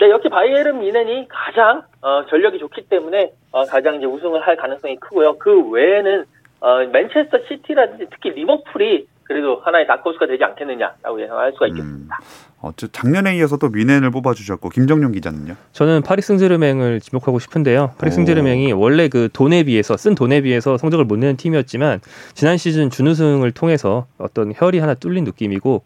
네, 0.01 0.11
역시 0.11 0.29
바이에른 0.29 0.79
뮌헨이 0.79 1.27
가장 1.29 1.83
어, 2.01 2.25
전력이 2.31 2.59
좋기 2.59 2.89
때문에 2.89 3.33
어, 3.51 3.65
가장 3.65 3.97
이제 3.97 4.07
우승을 4.07 4.41
할 4.41 4.57
가능성이 4.57 4.97
크고요. 4.97 5.39
그 5.39 5.69
외에는 5.71 6.25
어, 6.61 6.79
맨체스터 6.93 7.39
시티라든지 7.49 8.07
특히 8.11 8.31
리버풀이 8.31 9.07
그래도 9.29 9.61
하나의 9.63 9.87
다크호스가 9.87 10.27
되지 10.27 10.43
않겠느냐라고 10.43 11.21
예상할 11.21 11.53
수가 11.53 11.67
있겠습니다. 11.69 12.19
음, 12.19 12.25
어째 12.63 12.89
작년에 12.91 13.37
이어서 13.37 13.59
또 13.59 13.69
미넨을 13.69 14.11
뽑아주셨고 14.11 14.71
김정용 14.71 15.13
기자는요? 15.13 15.55
저는 15.73 16.01
파리 16.01 16.23
승제르맹을 16.23 17.01
지목하고 17.01 17.39
싶은데요. 17.39 17.93
파리 17.99 18.09
오. 18.09 18.15
승제르맹이 18.15 18.73
원래 18.73 19.09
그 19.09 19.29
돈에 19.31 19.65
비해서 19.65 19.99
쓴 19.99 20.15
돈에 20.15 20.41
비해서 20.41 20.79
성적을 20.79 21.05
못 21.05 21.19
내는 21.19 21.37
팀이었지만 21.37 22.01
지난 22.33 22.57
시즌 22.57 22.89
준우승을 22.89 23.53
통해서 23.53 24.07
어떤 24.17 24.53
혈이 24.57 24.79
하나 24.79 24.95
뚫린 24.95 25.25
느낌이고 25.25 25.85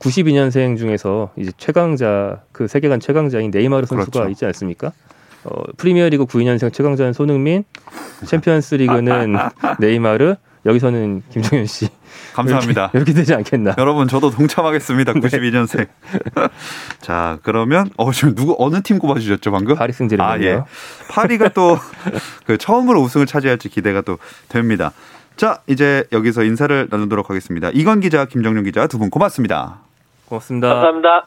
92년생 0.00 0.76
중에서 0.76 1.30
이제 1.36 1.52
최강자 1.56 2.42
그 2.50 2.66
세계관 2.66 2.98
최강자인 2.98 3.52
네이마르 3.52 3.86
선수가 3.86 4.10
그렇죠. 4.10 4.30
있지 4.30 4.44
않습니까? 4.46 4.92
어, 5.44 5.62
프리미어리그 5.76 6.24
92년생 6.24 6.72
최강자는 6.72 7.12
손흥민, 7.12 7.64
챔피언스 8.26 8.76
리그는 8.76 9.36
네이마르, 9.80 10.36
여기서는 10.66 11.22
김종현 11.30 11.66
씨 11.66 11.88
감사합니다. 12.32 12.84
이렇게, 12.94 12.98
이렇게 12.98 13.12
되지 13.12 13.34
않겠나? 13.34 13.74
여러분 13.78 14.08
저도 14.08 14.30
동참하겠습니다. 14.30 15.12
92년생. 15.12 15.88
자 17.00 17.38
그러면 17.42 17.90
어 17.96 18.10
지금 18.12 18.34
누구 18.34 18.56
어느 18.58 18.80
팀 18.82 18.98
꼽아주셨죠 18.98 19.50
방금? 19.52 19.76
파리 19.76 19.92
생제르맹이요. 19.92 20.50
아 20.50 20.56
예. 20.58 20.62
파리가 21.10 21.50
또 21.50 21.78
그 22.46 22.56
처음으로 22.58 23.00
우승을 23.02 23.26
차지할지 23.26 23.68
기대가 23.68 24.00
또 24.00 24.18
됩니다. 24.48 24.92
자 25.36 25.60
이제 25.66 26.04
여기서 26.12 26.44
인사를 26.44 26.88
나누도록 26.90 27.28
하겠습니다. 27.30 27.70
이건 27.72 28.00
기자, 28.00 28.24
김정용 28.24 28.64
기자 28.64 28.86
두 28.86 28.98
분 28.98 29.10
고맙습니다. 29.10 29.80
고맙습니다. 30.26 30.68
감사합니다. 30.74 31.26